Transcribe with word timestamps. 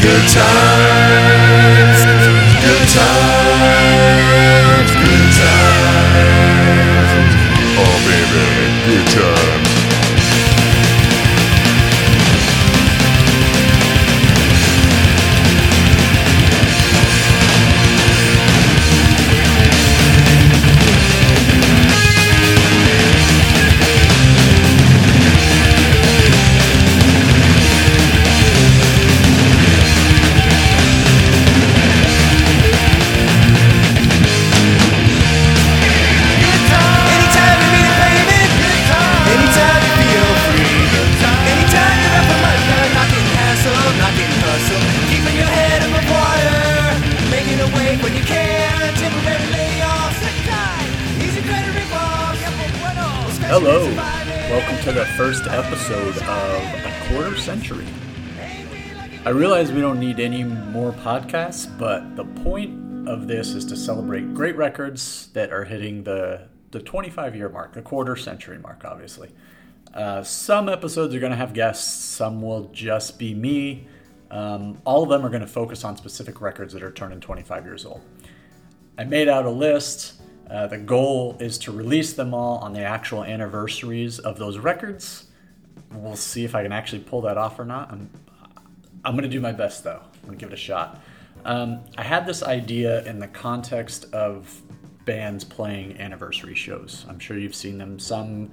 Good 0.00 0.28
times, 0.28 1.98
good 2.62 2.88
times, 2.94 4.10
good 4.94 5.32
times. 5.34 7.10
Oh 7.76 7.96
baby, 8.06 8.46
good 8.86 9.06
times. 9.08 9.67
To 54.88 54.94
the 54.94 55.04
first 55.04 55.46
episode 55.46 56.16
of 56.16 56.62
A 56.62 57.08
Quarter 57.08 57.36
Century. 57.36 57.84
I 59.26 59.28
realize 59.28 59.70
we 59.70 59.82
don't 59.82 60.00
need 60.00 60.18
any 60.18 60.44
more 60.44 60.92
podcasts, 60.92 61.66
but 61.78 62.16
the 62.16 62.24
point 62.24 63.06
of 63.06 63.28
this 63.28 63.48
is 63.48 63.66
to 63.66 63.76
celebrate 63.76 64.32
great 64.32 64.56
records 64.56 65.26
that 65.34 65.52
are 65.52 65.64
hitting 65.64 66.04
the, 66.04 66.48
the 66.70 66.80
25 66.80 67.36
year 67.36 67.50
mark, 67.50 67.74
the 67.74 67.82
quarter 67.82 68.16
century 68.16 68.58
mark, 68.58 68.82
obviously. 68.86 69.28
Uh, 69.92 70.22
some 70.22 70.70
episodes 70.70 71.14
are 71.14 71.20
going 71.20 71.32
to 71.32 71.36
have 71.36 71.52
guests, 71.52 72.02
some 72.02 72.40
will 72.40 72.70
just 72.72 73.18
be 73.18 73.34
me. 73.34 73.86
Um, 74.30 74.80
all 74.86 75.02
of 75.02 75.10
them 75.10 75.22
are 75.22 75.28
going 75.28 75.42
to 75.42 75.46
focus 75.46 75.84
on 75.84 75.98
specific 75.98 76.40
records 76.40 76.72
that 76.72 76.82
are 76.82 76.92
turning 76.92 77.20
25 77.20 77.66
years 77.66 77.84
old. 77.84 78.00
I 78.96 79.04
made 79.04 79.28
out 79.28 79.44
a 79.44 79.50
list. 79.50 80.14
Uh, 80.50 80.66
the 80.66 80.78
goal 80.78 81.36
is 81.40 81.58
to 81.58 81.72
release 81.72 82.14
them 82.14 82.32
all 82.32 82.58
on 82.58 82.72
the 82.72 82.80
actual 82.80 83.24
anniversaries 83.24 84.18
of 84.18 84.38
those 84.38 84.58
records. 84.58 85.26
We'll 85.92 86.16
see 86.16 86.44
if 86.44 86.54
I 86.54 86.62
can 86.62 86.72
actually 86.72 87.00
pull 87.00 87.22
that 87.22 87.36
off 87.36 87.58
or 87.58 87.64
not. 87.64 87.90
I'm, 87.92 88.10
I'm 89.04 89.12
going 89.12 89.24
to 89.24 89.28
do 89.28 89.40
my 89.40 89.52
best 89.52 89.84
though. 89.84 90.00
I'm 90.02 90.20
going 90.22 90.38
to 90.38 90.44
give 90.44 90.50
it 90.50 90.54
a 90.54 90.56
shot. 90.56 91.02
Um, 91.44 91.80
I 91.96 92.02
had 92.02 92.26
this 92.26 92.42
idea 92.42 93.04
in 93.04 93.18
the 93.18 93.28
context 93.28 94.12
of 94.12 94.62
bands 95.04 95.44
playing 95.44 95.98
anniversary 96.00 96.54
shows. 96.54 97.04
I'm 97.08 97.18
sure 97.18 97.38
you've 97.38 97.54
seen 97.54 97.78
them. 97.78 97.98
Some 97.98 98.50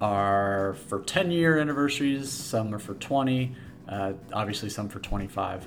are 0.00 0.74
for 0.88 1.00
10 1.00 1.30
year 1.30 1.58
anniversaries, 1.58 2.30
some 2.30 2.74
are 2.74 2.78
for 2.78 2.94
20, 2.94 3.54
uh, 3.88 4.12
obviously, 4.32 4.68
some 4.68 4.88
for 4.88 4.98
25. 4.98 5.66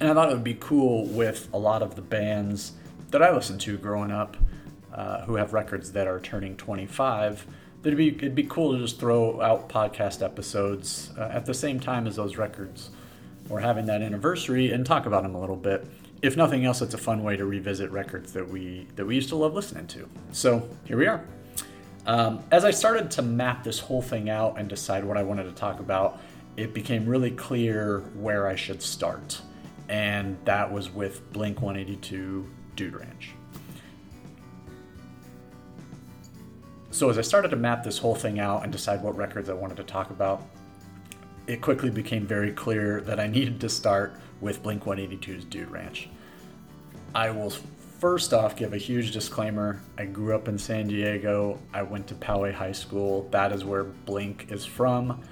And 0.00 0.08
I 0.10 0.14
thought 0.14 0.30
it 0.30 0.34
would 0.34 0.44
be 0.44 0.56
cool 0.58 1.06
with 1.06 1.48
a 1.52 1.58
lot 1.58 1.82
of 1.82 1.96
the 1.96 2.02
bands 2.02 2.72
that 3.10 3.22
I 3.22 3.34
listened 3.34 3.60
to 3.62 3.76
growing 3.76 4.10
up 4.10 4.36
uh, 4.98 5.24
who 5.24 5.36
have 5.36 5.52
records 5.52 5.92
that 5.92 6.08
are 6.08 6.18
turning 6.18 6.56
25. 6.56 7.46
It'd 7.84 7.96
be, 7.96 8.08
it'd 8.08 8.34
be 8.34 8.42
cool 8.42 8.72
to 8.72 8.78
just 8.80 8.98
throw 8.98 9.40
out 9.40 9.68
podcast 9.68 10.24
episodes 10.24 11.12
uh, 11.16 11.30
at 11.32 11.46
the 11.46 11.54
same 11.54 11.78
time 11.78 12.08
as 12.08 12.16
those 12.16 12.36
records 12.36 12.90
or 13.48 13.60
having 13.60 13.86
that 13.86 14.02
anniversary 14.02 14.72
and 14.72 14.84
talk 14.84 15.06
about 15.06 15.22
them 15.22 15.36
a 15.36 15.40
little 15.40 15.56
bit. 15.56 15.86
If 16.20 16.36
nothing 16.36 16.64
else, 16.64 16.82
it's 16.82 16.94
a 16.94 16.98
fun 16.98 17.22
way 17.22 17.36
to 17.36 17.46
revisit 17.46 17.92
records 17.92 18.32
that 18.32 18.48
we 18.48 18.88
that 18.96 19.06
we 19.06 19.14
used 19.14 19.28
to 19.28 19.36
love 19.36 19.54
listening 19.54 19.86
to. 19.86 20.08
So 20.32 20.68
here 20.84 20.96
we 20.96 21.06
are. 21.06 21.24
Um, 22.04 22.42
as 22.50 22.64
I 22.64 22.72
started 22.72 23.08
to 23.12 23.22
map 23.22 23.62
this 23.62 23.78
whole 23.78 24.02
thing 24.02 24.28
out 24.28 24.58
and 24.58 24.68
decide 24.68 25.04
what 25.04 25.16
I 25.16 25.22
wanted 25.22 25.44
to 25.44 25.52
talk 25.52 25.78
about, 25.78 26.20
it 26.56 26.74
became 26.74 27.06
really 27.06 27.30
clear 27.30 28.00
where 28.16 28.48
I 28.48 28.56
should 28.56 28.82
start. 28.82 29.40
And 29.88 30.36
that 30.44 30.72
was 30.72 30.90
with 30.90 31.32
Blink 31.32 31.62
182 31.62 32.50
Dude 32.74 32.96
Ranch. 32.96 33.37
So, 36.98 37.08
as 37.08 37.16
I 37.16 37.20
started 37.20 37.50
to 37.50 37.56
map 37.56 37.84
this 37.84 37.96
whole 37.96 38.16
thing 38.16 38.40
out 38.40 38.64
and 38.64 38.72
decide 38.72 39.04
what 39.04 39.16
records 39.16 39.48
I 39.48 39.52
wanted 39.52 39.76
to 39.76 39.84
talk 39.84 40.10
about, 40.10 40.42
it 41.46 41.60
quickly 41.60 41.90
became 41.90 42.26
very 42.26 42.52
clear 42.52 43.02
that 43.02 43.20
I 43.20 43.28
needed 43.28 43.60
to 43.60 43.68
start 43.68 44.14
with 44.40 44.64
Blink 44.64 44.82
182's 44.82 45.44
Dude 45.44 45.70
Ranch. 45.70 46.08
I 47.14 47.30
will 47.30 47.50
first 48.00 48.34
off 48.34 48.56
give 48.56 48.72
a 48.72 48.78
huge 48.78 49.12
disclaimer. 49.12 49.80
I 49.96 50.06
grew 50.06 50.34
up 50.34 50.48
in 50.48 50.58
San 50.58 50.88
Diego. 50.88 51.60
I 51.72 51.82
went 51.82 52.08
to 52.08 52.16
Poway 52.16 52.52
High 52.52 52.72
School. 52.72 53.28
That 53.30 53.52
is 53.52 53.64
where 53.64 53.84
Blink 53.84 54.50
is 54.50 54.64
from. 54.64 55.22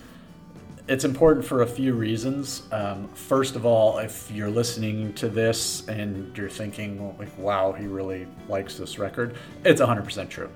It's 0.86 1.04
important 1.04 1.44
for 1.44 1.62
a 1.62 1.66
few 1.66 1.94
reasons. 1.94 2.62
Um, 2.70 3.08
first 3.08 3.56
of 3.56 3.66
all, 3.66 3.98
if 3.98 4.30
you're 4.30 4.50
listening 4.50 5.14
to 5.14 5.28
this 5.28 5.84
and 5.88 6.32
you're 6.38 6.48
thinking, 6.48 7.18
like, 7.18 7.36
wow, 7.36 7.72
he 7.72 7.88
really 7.88 8.28
likes 8.48 8.78
this 8.78 9.00
record, 9.00 9.34
it's 9.64 9.80
100% 9.80 10.28
true. 10.28 10.48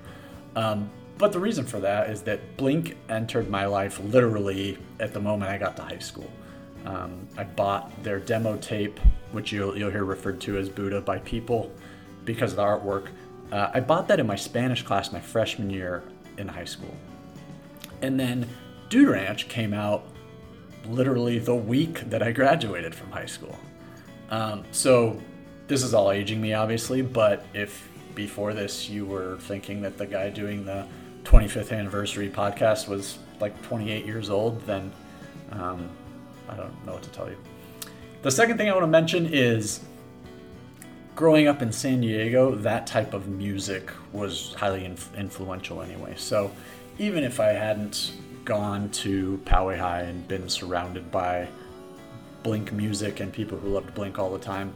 Um, 0.55 0.89
but 1.17 1.31
the 1.31 1.39
reason 1.39 1.65
for 1.65 1.79
that 1.79 2.09
is 2.09 2.21
that 2.23 2.57
Blink 2.57 2.97
entered 3.09 3.49
my 3.49 3.65
life 3.65 3.99
literally 3.99 4.77
at 4.99 5.13
the 5.13 5.19
moment 5.19 5.51
I 5.51 5.57
got 5.57 5.75
to 5.77 5.83
high 5.83 5.99
school. 5.99 6.29
Um, 6.85 7.27
I 7.37 7.43
bought 7.43 7.91
their 8.03 8.19
demo 8.19 8.57
tape, 8.57 8.99
which 9.31 9.51
you'll, 9.51 9.77
you'll 9.77 9.91
hear 9.91 10.03
referred 10.03 10.41
to 10.41 10.57
as 10.57 10.67
Buddha 10.67 11.01
by 11.01 11.19
people 11.19 11.71
because 12.25 12.51
of 12.51 12.57
the 12.57 12.63
artwork. 12.63 13.09
Uh, 13.51 13.69
I 13.73 13.79
bought 13.79 14.07
that 14.07 14.19
in 14.19 14.25
my 14.25 14.35
Spanish 14.35 14.81
class 14.81 15.11
my 15.11 15.19
freshman 15.19 15.69
year 15.69 16.03
in 16.37 16.47
high 16.47 16.65
school. 16.65 16.95
And 18.01 18.19
then 18.19 18.47
Dude 18.89 19.09
Ranch 19.09 19.47
came 19.47 19.73
out 19.73 20.03
literally 20.87 21.37
the 21.37 21.55
week 21.55 22.09
that 22.09 22.23
I 22.23 22.31
graduated 22.31 22.95
from 22.95 23.11
high 23.11 23.25
school. 23.25 23.57
Um, 24.29 24.63
so 24.71 25.21
this 25.67 25.83
is 25.83 25.93
all 25.93 26.11
aging 26.11 26.41
me, 26.41 26.53
obviously, 26.53 27.01
but 27.01 27.45
if 27.53 27.89
before 28.15 28.53
this 28.53 28.89
you 28.89 29.05
were 29.05 29.37
thinking 29.41 29.81
that 29.81 29.97
the 29.97 30.05
guy 30.05 30.29
doing 30.29 30.65
the 30.65 30.85
25th 31.23 31.71
anniversary 31.71 32.29
podcast 32.29 32.87
was 32.87 33.19
like 33.39 33.59
28 33.63 34.05
years 34.05 34.29
old, 34.29 34.61
then 34.65 34.91
um, 35.51 35.89
I 36.49 36.55
don't 36.55 36.85
know 36.85 36.93
what 36.93 37.03
to 37.03 37.09
tell 37.09 37.29
you. 37.29 37.37
The 38.21 38.31
second 38.31 38.57
thing 38.57 38.69
I 38.69 38.73
want 38.73 38.83
to 38.83 38.87
mention 38.87 39.25
is 39.25 39.81
growing 41.15 41.47
up 41.47 41.61
in 41.61 41.71
San 41.71 42.01
Diego, 42.01 42.55
that 42.55 42.87
type 42.87 43.13
of 43.13 43.27
music 43.27 43.91
was 44.11 44.53
highly 44.55 44.85
inf- 44.85 45.13
influential 45.15 45.81
anyway. 45.81 46.13
So 46.17 46.51
even 46.99 47.23
if 47.23 47.39
I 47.39 47.47
hadn't 47.47 48.13
gone 48.45 48.89
to 48.89 49.39
Poway 49.45 49.77
High 49.77 50.01
and 50.01 50.27
been 50.27 50.49
surrounded 50.49 51.11
by 51.11 51.47
Blink 52.43 52.71
music 52.71 53.19
and 53.19 53.31
people 53.31 53.57
who 53.57 53.69
loved 53.69 53.93
Blink 53.93 54.17
all 54.19 54.31
the 54.31 54.39
time, 54.39 54.73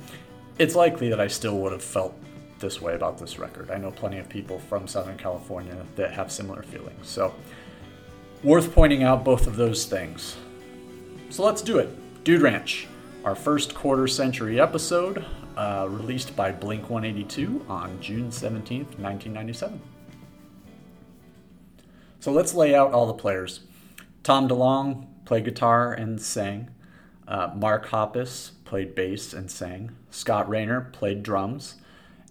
it's 0.58 0.76
likely 0.76 1.10
that 1.10 1.20
I 1.20 1.28
still 1.28 1.58
would 1.60 1.72
have 1.72 1.84
felt 1.84 2.16
this 2.60 2.82
way 2.82 2.96
about 2.96 3.18
this 3.18 3.38
record. 3.38 3.72
I 3.72 3.78
know 3.78 3.92
plenty 3.92 4.18
of 4.18 4.30
people 4.30 4.60
from 4.60 4.88
Southern 4.88 5.18
California 5.18 5.76
that 5.96 6.14
have 6.14 6.32
similar 6.32 6.64
feelings. 6.64 7.08
So 7.08 7.34
worth 8.44 8.74
pointing 8.74 9.04
out 9.04 9.24
both 9.24 9.48
of 9.48 9.56
those 9.56 9.86
things. 9.86 10.38
So 11.30 11.44
let's 11.44 11.62
do 11.62 11.80
it. 11.80 12.24
Dude 12.24 12.42
Ranch, 12.42 12.88
our 13.24 13.36
first 13.36 13.74
quarter 13.76 14.08
century 14.08 14.60
episode, 14.60 15.26
uh, 15.58 15.88
released 15.90 16.36
by 16.36 16.52
Blink 16.52 16.90
182 16.90 17.66
on 17.68 18.00
June 18.02 18.30
17th, 18.30 19.00
1997. 19.00 19.82
So 22.20 22.32
let's 22.32 22.54
lay 22.54 22.74
out 22.74 22.92
all 22.92 23.06
the 23.06 23.14
players. 23.14 23.62
Tom 24.24 24.48
DeLonge 24.48 25.06
played 25.26 25.46
guitar 25.46 25.94
and 25.94 26.22
sang. 26.22 26.72
Uh, 27.28 27.52
Mark 27.56 27.88
Hoppus 27.88 28.52
played 28.64 28.96
bass 28.96 29.34
and 29.34 29.50
sang. 29.50 29.96
Scott 30.10 30.50
Raynor 30.50 30.90
played 30.92 31.24
drums. 31.24 31.76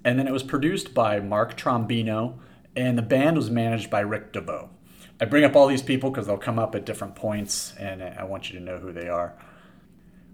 And 0.05 0.19
then 0.19 0.29
it 0.29 0.33
was 0.33 0.43
produced 0.43 0.93
by 0.93 1.21
Mark 1.21 1.57
Trombino, 1.57 2.39
and 2.77 2.99
the 2.99 3.03
band 3.03 3.37
was 3.37 3.51
managed 3.51 3.91
by 3.91 4.01
Rick 4.01 4.33
DeVoe. 4.33 4.71
I 5.21 5.25
bring 5.25 5.45
up 5.45 5.55
all 5.55 5.69
these 5.69 5.83
people 5.83 6.11
because 6.11 6.27
they'll 6.27 6.37
come 6.37 6.59
up 6.59 6.75
at 6.75 6.85
different 6.85 7.15
points, 7.15 7.73
and 7.79 8.03
I 8.03 8.25
want 8.25 8.51
you 8.51 8.59
to 8.59 8.65
know 8.65 8.79
who 8.79 8.93
they 8.93 9.09
are. 9.09 9.35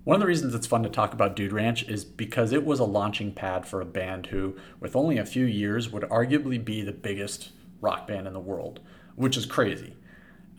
One 0.04 0.16
of 0.16 0.20
the 0.20 0.26
reasons 0.26 0.54
it's 0.54 0.66
fun 0.66 0.82
to 0.82 0.88
talk 0.88 1.12
about 1.12 1.36
Dude 1.36 1.52
Ranch 1.52 1.82
is 1.82 2.04
because 2.04 2.52
it 2.52 2.64
was 2.64 2.80
a 2.80 2.84
launching 2.84 3.32
pad 3.32 3.66
for 3.66 3.82
a 3.82 3.86
band 3.86 4.26
who, 4.26 4.56
with 4.80 4.96
only 4.96 5.18
a 5.18 5.26
few 5.26 5.44
years, 5.44 5.90
would 5.90 6.04
arguably 6.04 6.62
be 6.62 6.82
the 6.82 6.92
biggest 6.92 7.50
rock 7.82 8.08
band 8.08 8.26
in 8.26 8.32
the 8.32 8.40
world, 8.40 8.80
which 9.14 9.36
is 9.36 9.44
crazy. 9.44 9.94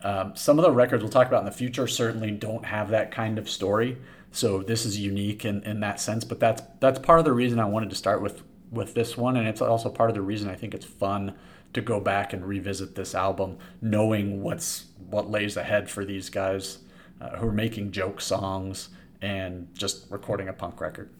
Um, 0.04 0.34
some 0.36 0.58
of 0.58 0.64
the 0.64 0.70
records 0.70 1.02
we'll 1.02 1.12
talk 1.12 1.26
about 1.26 1.40
in 1.40 1.46
the 1.46 1.52
future 1.52 1.86
certainly 1.88 2.30
don't 2.30 2.64
have 2.64 2.90
that 2.90 3.10
kind 3.10 3.38
of 3.38 3.50
story, 3.50 3.98
so 4.30 4.62
this 4.62 4.86
is 4.86 4.98
unique 4.98 5.44
in, 5.44 5.62
in 5.64 5.80
that 5.80 6.00
sense. 6.00 6.24
But 6.24 6.40
that's 6.40 6.62
that's 6.80 6.98
part 6.98 7.18
of 7.18 7.24
the 7.24 7.32
reason 7.32 7.58
I 7.58 7.64
wanted 7.64 7.90
to 7.90 7.96
start 7.96 8.22
with 8.22 8.42
with 8.72 8.94
this 8.94 9.16
one, 9.16 9.36
and 9.36 9.46
it's 9.46 9.60
also 9.60 9.90
part 9.90 10.10
of 10.10 10.14
the 10.14 10.22
reason 10.22 10.48
I 10.48 10.56
think 10.56 10.74
it's 10.74 10.86
fun 10.86 11.34
to 11.74 11.80
go 11.80 12.00
back 12.00 12.32
and 12.32 12.44
revisit 12.44 12.94
this 12.94 13.14
album, 13.14 13.58
knowing 13.80 14.42
what's 14.42 14.86
what 15.08 15.30
lays 15.30 15.56
ahead 15.56 15.90
for 15.90 16.04
these 16.04 16.30
guys 16.30 16.78
uh, 17.20 17.36
who 17.36 17.48
are 17.48 17.52
making 17.52 17.92
joke 17.92 18.20
songs 18.20 18.88
and 19.20 19.68
just 19.74 20.10
recording 20.10 20.48
a 20.48 20.52
punk 20.52 20.80
record. 20.80 21.10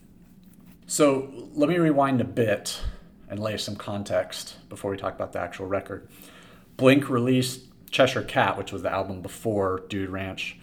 So 0.87 1.31
let 1.54 1.69
me 1.69 1.78
rewind 1.78 2.20
a 2.20 2.25
bit 2.25 2.81
and 3.28 3.38
lay 3.38 3.56
some 3.56 3.76
context 3.76 4.56
before 4.69 4.90
we 4.90 4.96
talk 4.96 5.14
about 5.14 5.32
the 5.32 5.38
actual 5.38 5.66
record. 5.66 6.08
Blink 6.76 7.08
released 7.08 7.66
Cheshire 7.90 8.22
Cat, 8.22 8.58
which 8.58 8.72
was 8.72 8.82
the 8.82 8.90
album 8.90 9.22
before 9.22 9.84
Dude 9.88 10.10
Ranch, 10.10 10.58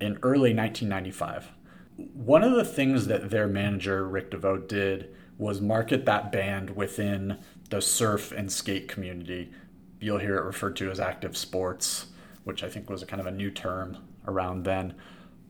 in 0.00 0.18
early 0.22 0.54
1995. 0.54 1.50
One 1.96 2.44
of 2.44 2.52
the 2.52 2.64
things 2.64 3.06
that 3.06 3.30
their 3.30 3.48
manager, 3.48 4.06
Rick 4.06 4.32
DeVoe, 4.32 4.58
did 4.58 5.14
was 5.38 5.60
market 5.60 6.04
that 6.06 6.32
band 6.32 6.70
within 6.76 7.38
the 7.70 7.80
surf 7.80 8.32
and 8.32 8.50
skate 8.50 8.88
community. 8.88 9.50
You'll 10.00 10.18
hear 10.18 10.36
it 10.36 10.44
referred 10.44 10.76
to 10.76 10.90
as 10.90 11.00
active 11.00 11.36
sports, 11.36 12.06
which 12.44 12.62
I 12.62 12.68
think 12.68 12.88
was 12.88 13.02
a 13.02 13.06
kind 13.06 13.20
of 13.20 13.26
a 13.26 13.30
new 13.30 13.50
term 13.50 13.98
around 14.26 14.64
then. 14.64 14.94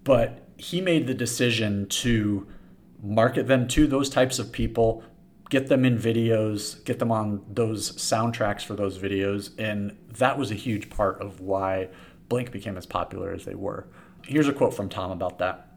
But 0.05 0.49
he 0.57 0.81
made 0.81 1.07
the 1.07 1.15
decision 1.15 1.87
to 1.89 2.47
market 3.03 3.47
them 3.47 3.69
to 3.69 3.87
those 3.87 4.09
types 4.09 4.39
of 4.39 4.53
people, 4.53 5.05
get 5.51 5.69
them 5.69 5.85
in 5.85 5.99
videos, 5.99 6.83
get 6.85 6.99
them 6.99 7.13
on 7.13 7.45
those 7.53 7.93
soundtracks 7.93 8.63
for 8.63 8.75
those 8.75 8.99
videos. 8.99 9.51
And 9.59 9.97
that 10.15 10.39
was 10.39 10.51
a 10.51 10.55
huge 10.55 10.91
part 10.91 11.21
of 11.21 11.41
why 11.41 11.89
Blink 12.29 12.51
became 12.51 12.77
as 12.77 12.87
popular 12.87 13.33
as 13.33 13.45
they 13.45 13.55
were. 13.55 13.87
Here's 14.23 14.49
a 14.49 14.53
quote 14.53 14.75
from 14.75 14.89
Tom 14.89 15.11
about 15.11 15.39
that. 15.39 15.76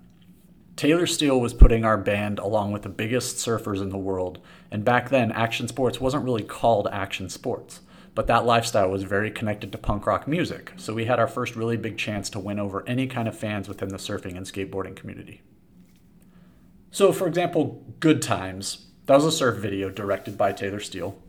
Taylor 0.79 1.07
Steele 1.07 1.41
was 1.41 1.53
putting 1.53 1.83
our 1.83 1.97
band 1.97 2.39
along 2.39 2.71
with 2.71 2.83
the 2.83 2.87
biggest 2.87 3.35
surfers 3.35 3.81
in 3.81 3.89
the 3.89 3.97
world, 3.97 4.39
and 4.71 4.85
back 4.85 5.09
then, 5.09 5.29
action 5.29 5.67
sports 5.67 5.99
wasn't 5.99 6.23
really 6.23 6.41
called 6.41 6.87
action 6.89 7.27
sports. 7.27 7.81
But 8.15 8.27
that 8.27 8.45
lifestyle 8.45 8.89
was 8.89 9.03
very 9.03 9.29
connected 9.29 9.73
to 9.73 9.77
punk 9.77 10.05
rock 10.05 10.25
music, 10.25 10.71
so 10.77 10.93
we 10.93 11.03
had 11.03 11.19
our 11.19 11.27
first 11.27 11.57
really 11.57 11.75
big 11.75 11.97
chance 11.97 12.29
to 12.29 12.39
win 12.39 12.59
over 12.59 12.87
any 12.87 13.07
kind 13.07 13.27
of 13.27 13.37
fans 13.37 13.67
within 13.67 13.89
the 13.89 13.97
surfing 13.97 14.37
and 14.37 14.45
skateboarding 14.45 14.95
community. 14.95 15.41
So, 16.91 17.11
for 17.11 17.27
example, 17.27 17.83
Good 17.99 18.21
Times, 18.21 18.87
that 19.07 19.15
was 19.15 19.25
a 19.25 19.33
surf 19.33 19.57
video 19.57 19.89
directed 19.89 20.37
by 20.37 20.53
Taylor 20.53 20.79
Steele. 20.79 21.21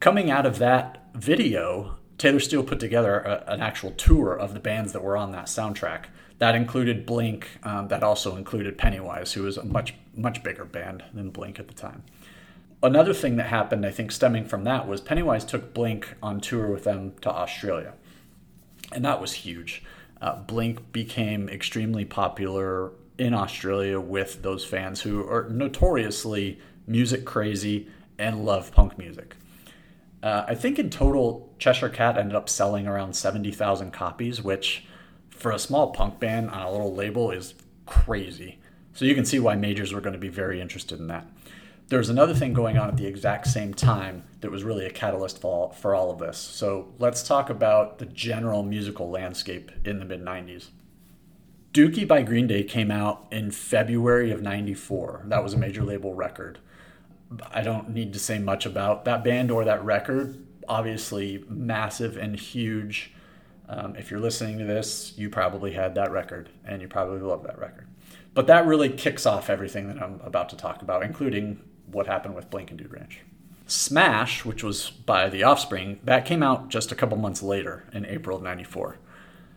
Coming 0.00 0.30
out 0.30 0.46
of 0.46 0.56
that 0.56 1.10
video, 1.12 1.96
Taylor 2.16 2.40
Steele 2.40 2.64
put 2.64 2.80
together 2.80 3.18
a, 3.18 3.44
an 3.46 3.60
actual 3.60 3.90
tour 3.90 4.32
of 4.32 4.54
the 4.54 4.58
bands 4.58 4.94
that 4.94 5.04
were 5.04 5.18
on 5.18 5.32
that 5.32 5.48
soundtrack. 5.48 6.06
That 6.38 6.54
included 6.54 7.06
Blink. 7.06 7.48
Um, 7.62 7.88
that 7.88 8.02
also 8.02 8.36
included 8.36 8.76
Pennywise, 8.76 9.32
who 9.32 9.42
was 9.42 9.56
a 9.56 9.64
much 9.64 9.94
much 10.16 10.42
bigger 10.42 10.64
band 10.64 11.04
than 11.12 11.30
Blink 11.30 11.58
at 11.58 11.68
the 11.68 11.74
time. 11.74 12.02
Another 12.82 13.14
thing 13.14 13.36
that 13.36 13.46
happened, 13.46 13.86
I 13.86 13.90
think, 13.90 14.12
stemming 14.12 14.44
from 14.44 14.64
that 14.64 14.86
was 14.86 15.00
Pennywise 15.00 15.44
took 15.44 15.72
Blink 15.72 16.14
on 16.22 16.40
tour 16.40 16.66
with 16.66 16.84
them 16.84 17.14
to 17.22 17.30
Australia, 17.30 17.94
and 18.92 19.04
that 19.04 19.20
was 19.20 19.32
huge. 19.32 19.82
Uh, 20.20 20.36
Blink 20.36 20.92
became 20.92 21.48
extremely 21.48 22.04
popular 22.04 22.92
in 23.18 23.32
Australia 23.32 24.00
with 24.00 24.42
those 24.42 24.64
fans 24.64 25.02
who 25.02 25.26
are 25.28 25.48
notoriously 25.48 26.58
music 26.86 27.24
crazy 27.24 27.88
and 28.18 28.44
love 28.44 28.72
punk 28.72 28.98
music. 28.98 29.36
Uh, 30.22 30.44
I 30.48 30.54
think 30.54 30.78
in 30.78 30.90
total, 30.90 31.52
Cheshire 31.58 31.88
Cat 31.88 32.16
ended 32.16 32.34
up 32.34 32.48
selling 32.48 32.86
around 32.86 33.14
70,000 33.14 33.92
copies, 33.92 34.42
which 34.42 34.84
for 35.34 35.50
a 35.50 35.58
small 35.58 35.92
punk 35.92 36.20
band 36.20 36.50
on 36.50 36.62
a 36.62 36.70
little 36.70 36.94
label 36.94 37.30
is 37.30 37.54
crazy. 37.86 38.58
So 38.94 39.04
you 39.04 39.14
can 39.14 39.24
see 39.24 39.38
why 39.38 39.56
majors 39.56 39.92
were 39.92 40.00
going 40.00 40.14
to 40.14 40.18
be 40.18 40.28
very 40.28 40.60
interested 40.60 40.98
in 40.98 41.08
that. 41.08 41.26
There 41.88 41.98
was 41.98 42.08
another 42.08 42.34
thing 42.34 42.54
going 42.54 42.78
on 42.78 42.88
at 42.88 42.96
the 42.96 43.06
exact 43.06 43.48
same 43.48 43.74
time 43.74 44.24
that 44.40 44.50
was 44.50 44.64
really 44.64 44.86
a 44.86 44.90
catalyst 44.90 45.40
for 45.40 45.48
all, 45.48 45.70
for 45.72 45.94
all 45.94 46.10
of 46.10 46.18
this. 46.18 46.38
So 46.38 46.94
let's 46.98 47.22
talk 47.22 47.50
about 47.50 47.98
the 47.98 48.06
general 48.06 48.62
musical 48.62 49.10
landscape 49.10 49.70
in 49.84 49.98
the 49.98 50.04
mid 50.04 50.24
90s. 50.24 50.68
Dookie 51.72 52.06
by 52.06 52.22
Green 52.22 52.46
Day 52.46 52.62
came 52.62 52.90
out 52.90 53.26
in 53.32 53.50
February 53.50 54.30
of 54.30 54.40
94. 54.40 55.24
That 55.26 55.42
was 55.42 55.54
a 55.54 55.58
major 55.58 55.82
label 55.82 56.14
record. 56.14 56.60
I 57.50 57.62
don't 57.62 57.90
need 57.90 58.12
to 58.12 58.18
say 58.18 58.38
much 58.38 58.64
about 58.64 59.04
that 59.04 59.24
band 59.24 59.50
or 59.50 59.64
that 59.64 59.84
record. 59.84 60.46
Obviously, 60.68 61.44
massive 61.48 62.16
and 62.16 62.36
huge 62.36 63.12
um, 63.68 63.96
if 63.96 64.10
you're 64.10 64.20
listening 64.20 64.58
to 64.58 64.64
this, 64.64 65.14
you 65.16 65.30
probably 65.30 65.72
had 65.72 65.94
that 65.94 66.10
record 66.10 66.50
and 66.64 66.82
you 66.82 66.88
probably 66.88 67.20
love 67.20 67.42
that 67.44 67.58
record. 67.58 67.86
But 68.34 68.46
that 68.48 68.66
really 68.66 68.90
kicks 68.90 69.26
off 69.26 69.48
everything 69.48 69.88
that 69.88 70.02
I'm 70.02 70.20
about 70.22 70.48
to 70.50 70.56
talk 70.56 70.82
about, 70.82 71.02
including 71.02 71.60
what 71.86 72.06
happened 72.06 72.34
with 72.34 72.50
Blink 72.50 72.70
and 72.70 72.78
Dude 72.78 72.92
Ranch. 72.92 73.20
Smash, 73.66 74.44
which 74.44 74.62
was 74.62 74.90
by 74.90 75.28
The 75.30 75.42
Offspring, 75.44 76.00
that 76.04 76.26
came 76.26 76.42
out 76.42 76.68
just 76.68 76.92
a 76.92 76.94
couple 76.94 77.16
months 77.16 77.42
later 77.42 77.88
in 77.92 78.04
April 78.04 78.36
of 78.36 78.42
94. 78.42 78.98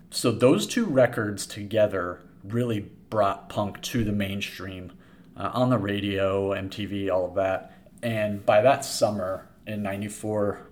So 0.09 0.31
those 0.31 0.65
two 0.65 0.85
records 0.85 1.45
together 1.45 2.21
really 2.43 2.89
brought 3.09 3.49
punk 3.49 3.81
to 3.81 4.03
the 4.03 4.11
mainstream 4.11 4.93
uh, 5.35 5.51
on 5.53 5.69
the 5.69 5.77
radio, 5.77 6.51
MTV, 6.51 7.11
all 7.11 7.25
of 7.25 7.35
that. 7.35 7.73
And 8.01 8.45
by 8.45 8.61
that 8.61 8.85
summer 8.85 9.49
in 9.65 9.83
94, 9.83 10.67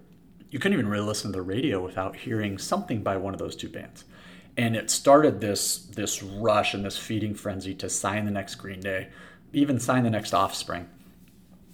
you 0.55 0.59
couldn't 0.59 0.79
even 0.79 0.87
really 0.87 1.05
listen 1.05 1.33
to 1.33 1.37
the 1.37 1.41
radio 1.41 1.83
without 1.83 2.15
hearing 2.15 2.57
something 2.57 3.03
by 3.03 3.17
one 3.17 3.33
of 3.33 3.39
those 3.41 3.57
two 3.57 3.67
bands. 3.67 4.05
And 4.55 4.73
it 4.73 4.89
started 4.89 5.41
this 5.41 5.79
this 5.79 6.23
rush 6.23 6.73
and 6.73 6.85
this 6.85 6.97
feeding 6.97 7.35
frenzy 7.35 7.75
to 7.75 7.89
sign 7.89 8.23
the 8.23 8.31
next 8.31 8.55
Green 8.55 8.79
Day, 8.79 9.09
even 9.51 9.81
sign 9.81 10.05
the 10.05 10.09
next 10.09 10.33
Offspring. 10.33 10.87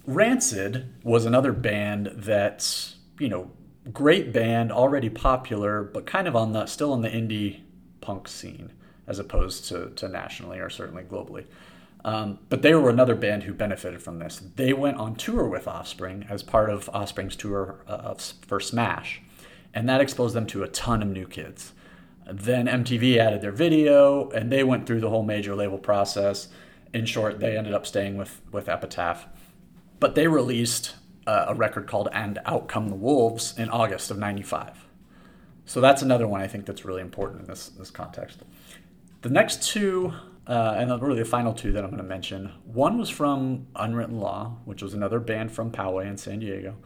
Rancid 0.04 0.92
was 1.04 1.24
another 1.24 1.52
band 1.52 2.10
that's, 2.16 2.96
you 3.20 3.28
know, 3.28 3.52
great 3.92 4.32
band, 4.32 4.72
already 4.72 5.08
popular, 5.08 5.84
but 5.84 6.04
kind 6.04 6.26
of 6.26 6.34
on 6.34 6.52
the 6.52 6.66
still 6.66 6.92
on 6.92 7.02
the 7.02 7.08
indie 7.08 7.60
punk 8.00 8.26
scene 8.26 8.72
as 9.06 9.20
opposed 9.20 9.66
to, 9.66 9.90
to 9.90 10.08
nationally 10.08 10.58
or 10.58 10.68
certainly 10.68 11.04
globally. 11.04 11.44
Um, 12.04 12.40
but 12.48 12.62
they 12.62 12.74
were 12.74 12.90
another 12.90 13.14
band 13.14 13.44
who 13.44 13.54
benefited 13.54 14.02
from 14.02 14.18
this. 14.18 14.42
They 14.56 14.72
went 14.72 14.96
on 14.96 15.14
tour 15.14 15.46
with 15.46 15.68
Offspring 15.68 16.26
as 16.28 16.42
part 16.42 16.68
of 16.68 16.90
Offspring's 16.92 17.36
tour 17.36 17.84
uh, 17.86 18.14
for 18.14 18.58
Smash, 18.58 19.22
and 19.72 19.88
that 19.88 20.00
exposed 20.00 20.34
them 20.34 20.46
to 20.48 20.64
a 20.64 20.68
ton 20.68 21.02
of 21.02 21.08
new 21.08 21.26
kids. 21.26 21.72
Then 22.26 22.66
MTV 22.66 23.18
added 23.18 23.40
their 23.40 23.52
video, 23.52 24.30
and 24.30 24.50
they 24.50 24.64
went 24.64 24.86
through 24.86 25.00
the 25.00 25.10
whole 25.10 25.22
major 25.22 25.54
label 25.54 25.78
process. 25.78 26.48
In 26.92 27.06
short, 27.06 27.40
they 27.40 27.56
ended 27.56 27.74
up 27.74 27.86
staying 27.86 28.16
with, 28.16 28.40
with 28.50 28.68
Epitaph. 28.68 29.26
But 29.98 30.14
they 30.14 30.26
released 30.26 30.94
uh, 31.26 31.46
a 31.48 31.54
record 31.54 31.86
called 31.86 32.08
And 32.12 32.38
Out 32.44 32.68
Come 32.68 32.88
the 32.88 32.96
Wolves 32.96 33.54
in 33.56 33.70
August 33.70 34.10
of 34.10 34.18
95. 34.18 34.86
So 35.64 35.80
that's 35.80 36.02
another 36.02 36.26
one 36.26 36.40
I 36.40 36.48
think 36.48 36.66
that's 36.66 36.84
really 36.84 37.00
important 37.00 37.42
in 37.42 37.46
this, 37.46 37.68
this 37.68 37.90
context. 37.90 38.42
The 39.22 39.30
next 39.30 39.62
two 39.62 40.12
uh, 40.46 40.74
and 40.76 41.02
really 41.02 41.18
the 41.18 41.24
final 41.24 41.52
two 41.52 41.72
that 41.72 41.84
I'm 41.84 41.90
going 41.90 42.02
to 42.02 42.08
mention. 42.08 42.52
One 42.64 42.98
was 42.98 43.08
from 43.08 43.66
Unwritten 43.76 44.18
Law, 44.18 44.58
which 44.64 44.82
was 44.82 44.94
another 44.94 45.20
band 45.20 45.52
from 45.52 45.70
Poway 45.70 46.06
in 46.06 46.16
San 46.16 46.40
Diego. 46.40 46.76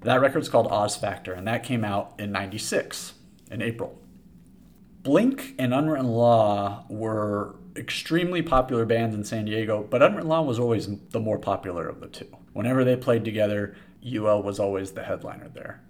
That 0.00 0.20
record's 0.20 0.48
called 0.48 0.68
Oz 0.68 0.96
Factor, 0.96 1.32
and 1.32 1.46
that 1.46 1.62
came 1.62 1.84
out 1.84 2.14
in 2.18 2.32
96, 2.32 3.14
in 3.50 3.62
April. 3.62 3.98
Blink 5.02 5.54
and 5.58 5.72
Unwritten 5.72 6.08
Law 6.08 6.84
were 6.88 7.56
extremely 7.76 8.42
popular 8.42 8.84
bands 8.84 9.14
in 9.14 9.24
San 9.24 9.44
Diego, 9.44 9.86
but 9.88 10.02
Unwritten 10.02 10.28
Law 10.28 10.42
was 10.42 10.58
always 10.58 10.88
the 11.10 11.20
more 11.20 11.38
popular 11.38 11.88
of 11.88 12.00
the 12.00 12.08
two. 12.08 12.28
Whenever 12.52 12.84
they 12.84 12.96
played 12.96 13.24
together, 13.24 13.76
UL 14.04 14.42
was 14.42 14.58
always 14.58 14.92
the 14.92 15.04
headliner 15.04 15.48
there. 15.48 15.82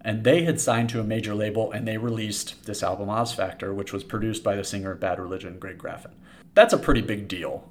And 0.00 0.24
they 0.24 0.44
had 0.44 0.60
signed 0.60 0.90
to 0.90 1.00
a 1.00 1.04
major 1.04 1.34
label 1.34 1.72
and 1.72 1.86
they 1.86 1.98
released 1.98 2.64
this 2.66 2.82
album, 2.82 3.10
Oz 3.10 3.32
Factor, 3.32 3.74
which 3.74 3.92
was 3.92 4.04
produced 4.04 4.44
by 4.44 4.54
the 4.54 4.64
singer 4.64 4.92
of 4.92 5.00
Bad 5.00 5.18
Religion, 5.18 5.58
Greg 5.58 5.78
Graffin 5.78 6.12
that's 6.58 6.72
a 6.72 6.78
pretty 6.78 7.00
big 7.00 7.28
deal. 7.28 7.70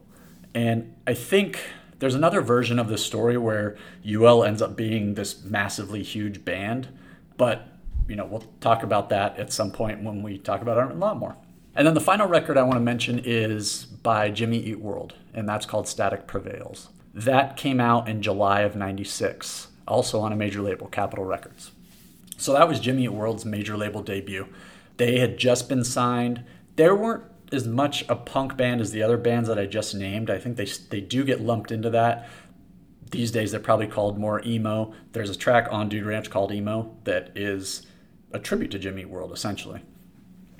And 0.53 0.95
I 1.05 1.13
think 1.13 1.59
there's 1.99 2.15
another 2.15 2.39
version 2.39 2.79
of 2.79 2.87
the 2.87 2.97
story 2.97 3.37
where 3.37 3.75
UL 4.09 4.45
ends 4.45 4.61
up 4.61 4.77
being 4.77 5.15
this 5.15 5.43
massively 5.43 6.03
huge 6.03 6.45
band, 6.45 6.87
but 7.35 7.67
you 8.07 8.15
know 8.15 8.25
we'll 8.25 8.45
talk 8.61 8.83
about 8.83 9.09
that 9.09 9.37
at 9.37 9.51
some 9.51 9.71
point 9.71 10.03
when 10.03 10.23
we 10.23 10.37
talk 10.37 10.61
about 10.61 10.77
and 10.77 11.01
Law 11.01 11.13
more. 11.13 11.35
And 11.75 11.85
then 11.85 11.95
the 11.95 12.01
final 12.01 12.27
record 12.27 12.57
I 12.57 12.63
want 12.63 12.75
to 12.75 12.79
mention 12.79 13.19
is 13.23 13.83
by 13.85 14.31
Jimmy 14.31 14.57
Eat 14.57 14.79
World, 14.79 15.15
and 15.33 15.49
that's 15.49 15.65
called 15.65 15.89
Static 15.89 16.25
Prevails. 16.25 16.87
That 17.13 17.57
came 17.57 17.81
out 17.81 18.07
in 18.07 18.21
July 18.21 18.61
of 18.61 18.77
'96, 18.77 19.67
also 19.85 20.21
on 20.21 20.31
a 20.31 20.37
major 20.37 20.61
label, 20.61 20.87
Capitol 20.87 21.25
Records. 21.25 21.71
So 22.37 22.53
that 22.53 22.67
was 22.67 22.79
Jimmy 22.79 23.07
World's 23.07 23.45
major 23.45 23.75
label 23.75 24.01
debut. 24.01 24.47
They 24.97 25.19
had 25.19 25.37
just 25.37 25.67
been 25.67 25.83
signed. 25.83 26.43
There 26.75 26.95
weren't 26.95 27.23
as 27.51 27.67
much 27.67 28.05
a 28.09 28.15
punk 28.15 28.57
band 28.57 28.81
as 28.81 28.91
the 28.91 29.01
other 29.01 29.17
bands 29.17 29.47
that 29.47 29.59
I 29.59 29.65
just 29.65 29.95
named. 29.95 30.29
I 30.29 30.37
think 30.37 30.57
they 30.57 30.65
they 30.89 31.01
do 31.01 31.23
get 31.23 31.41
lumped 31.41 31.71
into 31.71 31.89
that. 31.91 32.29
These 33.11 33.31
days 33.31 33.51
they're 33.51 33.59
probably 33.59 33.87
called 33.87 34.17
more 34.17 34.45
emo. 34.45 34.93
There's 35.13 35.29
a 35.29 35.35
track 35.35 35.67
on 35.71 35.89
Dude 35.89 36.05
Ranch 36.05 36.29
called 36.29 36.51
Emo 36.51 36.95
that 37.05 37.31
is 37.35 37.85
a 38.31 38.39
tribute 38.39 38.71
to 38.71 38.79
Jimmy 38.79 39.05
World 39.05 39.31
essentially. 39.31 39.81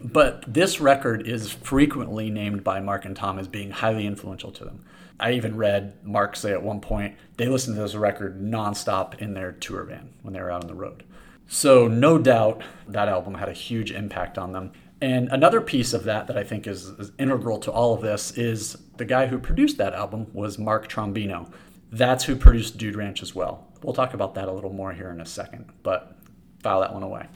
But 0.01 0.46
this 0.51 0.79
record 0.79 1.27
is 1.27 1.51
frequently 1.51 2.29
named 2.29 2.63
by 2.63 2.79
Mark 2.79 3.03
and 3.05 3.15
Tom 3.15 3.39
as 3.39 3.48
being 3.48 3.72
highly 3.72 4.05
influential 4.05 4.51
to 4.51 4.63
them. 4.63 4.86
I 5.19 5.31
even 5.34 5.57
read 5.57 5.93
Mark 6.05 6.36
say 6.36 6.51
at 6.51 6.62
one 6.62 6.79
point 6.79 7.15
they 7.38 7.48
listened 7.48 7.75
to 7.75 7.81
this 7.81 7.96
record 7.96 8.39
nonstop 8.39 9.19
in 9.19 9.34
their 9.34 9.51
tour 9.51 9.84
van 9.84 10.13
when 10.22 10.34
they 10.34 10.41
were 10.41 10.51
out 10.51 10.62
on 10.62 10.67
the 10.67 10.75
road. 10.75 11.03
So, 11.48 11.88
no 11.88 12.18
doubt 12.18 12.62
that 12.88 13.08
album 13.08 13.36
had 13.36 13.48
a 13.48 13.54
huge 13.54 13.92
impact 13.92 14.38
on 14.38 14.51
them. 14.51 14.72
And 15.00 15.30
another 15.30 15.62
piece 15.62 15.94
of 15.94 16.04
that 16.06 16.27
that 16.27 16.38
I 16.38 16.44
think 16.44 16.68
is, 16.68 16.88
is 16.88 17.12
integral 17.20 17.60
to 17.60 17.72
all 17.72 17.94
of 17.94 18.01
this 18.01 18.32
is 18.38 18.75
the 18.98 19.06
guy 19.06 19.27
who 19.27 19.38
produced 19.38 19.77
that 19.77 19.94
album 19.94 20.27
was 20.34 20.58
Mark 20.58 20.89
Trombino. 20.89 21.51
That's 21.92 22.25
who 22.25 22.36
produced 22.36 22.77
Dude 22.77 22.96
Ranch 22.96 23.22
as 23.22 23.36
well. 23.36 23.68
We'll 23.84 23.94
talk 23.94 24.13
about 24.13 24.36
that 24.36 24.48
a 24.48 24.51
little 24.51 24.74
more 24.74 24.92
here 24.92 25.12
in 25.12 25.22
a 25.22 25.25
second, 25.25 25.72
but 25.84 26.18
file 26.62 26.82
that 26.82 26.94
one 26.94 27.04
away. 27.04 27.27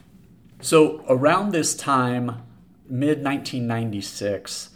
So 0.62 1.06
around 1.08 1.51
this 1.51 1.75
time, 1.75 2.44
mid 2.89 3.24
1996, 3.24 4.72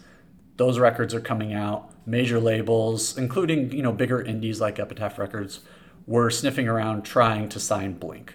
those 0.56 0.78
records 0.78 1.12
are 1.12 1.20
coming 1.20 1.52
out. 1.52 1.90
Major 2.06 2.40
labels, 2.40 3.18
including 3.18 3.72
you 3.72 3.82
know 3.82 3.92
bigger 3.92 4.22
indies 4.22 4.60
like 4.60 4.78
Epitaph 4.78 5.18
Records, 5.18 5.60
were 6.06 6.30
sniffing 6.30 6.68
around 6.68 7.02
trying 7.04 7.48
to 7.48 7.60
sign 7.60 7.94
Blink. 7.94 8.34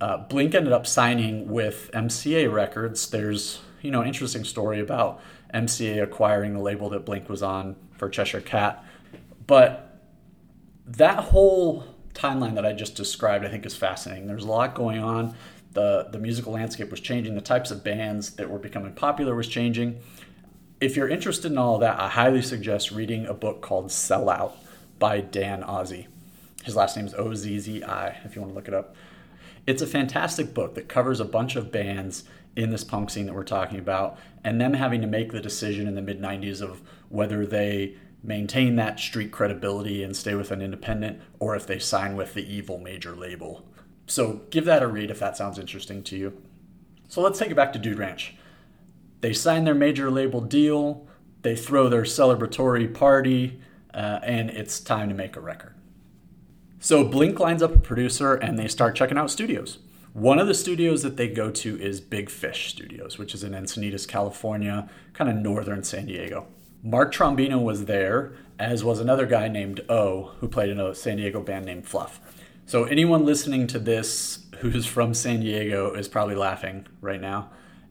Uh, 0.00 0.16
Blink 0.16 0.54
ended 0.54 0.72
up 0.72 0.86
signing 0.86 1.48
with 1.48 1.90
MCA 1.92 2.52
Records. 2.52 3.08
There's 3.10 3.60
you 3.82 3.90
know 3.90 4.04
interesting 4.04 4.44
story 4.44 4.80
about 4.80 5.20
MCA 5.54 6.02
acquiring 6.02 6.54
the 6.54 6.60
label 6.60 6.88
that 6.90 7.04
Blink 7.04 7.28
was 7.28 7.42
on 7.42 7.76
for 7.96 8.08
Cheshire 8.08 8.40
Cat, 8.40 8.84
but 9.46 9.90
that 10.86 11.24
whole 11.24 11.84
timeline 12.14 12.54
that 12.54 12.66
I 12.66 12.72
just 12.72 12.96
described, 12.96 13.44
I 13.44 13.48
think, 13.48 13.64
is 13.64 13.76
fascinating. 13.76 14.26
There's 14.26 14.44
a 14.44 14.48
lot 14.48 14.74
going 14.74 14.98
on. 14.98 15.34
The, 15.72 16.08
the 16.10 16.18
musical 16.18 16.52
landscape 16.52 16.90
was 16.90 17.00
changing. 17.00 17.34
The 17.34 17.40
types 17.40 17.70
of 17.70 17.84
bands 17.84 18.30
that 18.30 18.50
were 18.50 18.58
becoming 18.58 18.92
popular 18.92 19.34
was 19.34 19.46
changing. 19.46 20.00
If 20.80 20.96
you're 20.96 21.08
interested 21.08 21.52
in 21.52 21.58
all 21.58 21.76
of 21.76 21.80
that, 21.82 22.00
I 22.00 22.08
highly 22.08 22.42
suggest 22.42 22.90
reading 22.90 23.26
a 23.26 23.34
book 23.34 23.60
called 23.60 23.92
Sell 23.92 24.28
Out 24.28 24.56
by 24.98 25.20
Dan 25.20 25.62
Ozzi. 25.62 26.06
His 26.64 26.74
last 26.74 26.96
name 26.96 27.06
is 27.06 27.14
O 27.14 27.34
Z 27.34 27.58
Z 27.60 27.84
I, 27.84 28.08
if 28.24 28.34
you 28.34 28.42
want 28.42 28.52
to 28.52 28.56
look 28.56 28.68
it 28.68 28.74
up. 28.74 28.96
It's 29.66 29.82
a 29.82 29.86
fantastic 29.86 30.54
book 30.54 30.74
that 30.74 30.88
covers 30.88 31.20
a 31.20 31.24
bunch 31.24 31.56
of 31.56 31.70
bands 31.70 32.24
in 32.56 32.70
this 32.70 32.84
punk 32.84 33.10
scene 33.10 33.26
that 33.26 33.34
we're 33.34 33.44
talking 33.44 33.78
about 33.78 34.18
and 34.42 34.60
them 34.60 34.74
having 34.74 35.00
to 35.00 35.06
make 35.06 35.32
the 35.32 35.40
decision 35.40 35.86
in 35.86 35.94
the 35.94 36.02
mid 36.02 36.20
90s 36.20 36.60
of 36.60 36.82
whether 37.08 37.46
they 37.46 37.96
maintain 38.22 38.76
that 38.76 39.00
street 39.00 39.30
credibility 39.30 40.02
and 40.02 40.16
stay 40.16 40.34
with 40.34 40.50
an 40.50 40.60
independent 40.60 41.20
or 41.38 41.56
if 41.56 41.66
they 41.66 41.78
sign 41.78 42.16
with 42.16 42.34
the 42.34 42.52
evil 42.52 42.78
major 42.78 43.14
label. 43.14 43.66
So 44.06 44.42
give 44.50 44.64
that 44.64 44.82
a 44.82 44.88
read 44.88 45.10
if 45.10 45.20
that 45.20 45.36
sounds 45.36 45.58
interesting 45.58 46.02
to 46.04 46.16
you. 46.16 46.42
So 47.08 47.20
let's 47.22 47.38
take 47.38 47.50
it 47.50 47.56
back 47.56 47.72
to 47.72 47.78
Dude 47.78 47.98
Ranch. 47.98 48.34
They 49.20 49.32
sign 49.32 49.64
their 49.64 49.74
major 49.74 50.10
label 50.10 50.40
deal, 50.40 51.06
they 51.42 51.56
throw 51.56 51.88
their 51.88 52.02
celebratory 52.02 52.92
party, 52.92 53.60
uh, 53.92 54.20
and 54.22 54.50
it's 54.50 54.80
time 54.80 55.08
to 55.08 55.14
make 55.14 55.36
a 55.36 55.40
record. 55.40 55.74
So 56.82 57.04
Blink 57.04 57.38
lines 57.38 57.62
up 57.62 57.76
a 57.76 57.78
producer 57.78 58.34
and 58.34 58.58
they 58.58 58.66
start 58.66 58.96
checking 58.96 59.18
out 59.18 59.30
studios. 59.30 59.80
One 60.14 60.38
of 60.38 60.46
the 60.46 60.54
studios 60.54 61.02
that 61.02 61.18
they 61.18 61.28
go 61.28 61.50
to 61.50 61.78
is 61.78 62.00
Big 62.00 62.30
Fish 62.30 62.70
Studios, 62.70 63.18
which 63.18 63.34
is 63.34 63.44
in 63.44 63.52
Encinitas, 63.52 64.08
California, 64.08 64.88
kind 65.12 65.28
of 65.28 65.36
northern 65.36 65.84
San 65.84 66.06
Diego. 66.06 66.46
Mark 66.82 67.12
Trombino 67.12 67.62
was 67.62 67.84
there, 67.84 68.32
as 68.58 68.82
was 68.82 68.98
another 68.98 69.26
guy 69.26 69.46
named 69.46 69.82
O, 69.90 70.32
who 70.40 70.48
played 70.48 70.70
in 70.70 70.80
a 70.80 70.94
San 70.94 71.18
Diego 71.18 71.42
band 71.42 71.66
named 71.66 71.86
Fluff. 71.86 72.18
So 72.64 72.84
anyone 72.84 73.26
listening 73.26 73.66
to 73.68 73.78
this 73.78 74.46
who's 74.60 74.86
from 74.86 75.12
San 75.12 75.40
Diego 75.40 75.92
is 75.92 76.08
probably 76.08 76.34
laughing 76.34 76.86
right 77.02 77.20
now 77.20 77.50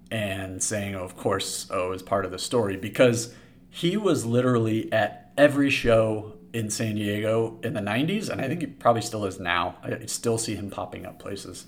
and 0.10 0.63
saying, 0.63 0.96
oh, 0.96 1.03
of 1.03 1.15
course, 1.15 1.69
O 1.69 1.91
is 1.91 2.01
part 2.01 2.25
of 2.25 2.31
the 2.31 2.39
story 2.39 2.75
because 2.75 3.36
he 3.69 3.98
was 3.98 4.25
literally 4.25 4.91
at 4.91 5.31
every 5.38 5.69
show 5.69 6.38
in 6.53 6.70
San 6.70 6.96
Diego 6.96 7.60
in 7.63 7.74
the 7.74 7.82
90s, 7.82 8.29
and 8.29 8.41
I 8.41 8.48
think 8.48 8.62
he 8.62 8.68
probably 8.68 9.01
still 9.01 9.25
is 9.25 9.39
now. 9.39 9.75
I 9.84 10.06
still 10.06 10.38
see 10.38 10.56
him 10.56 10.70
popping 10.70 11.06
up 11.06 11.20
places. 11.20 11.65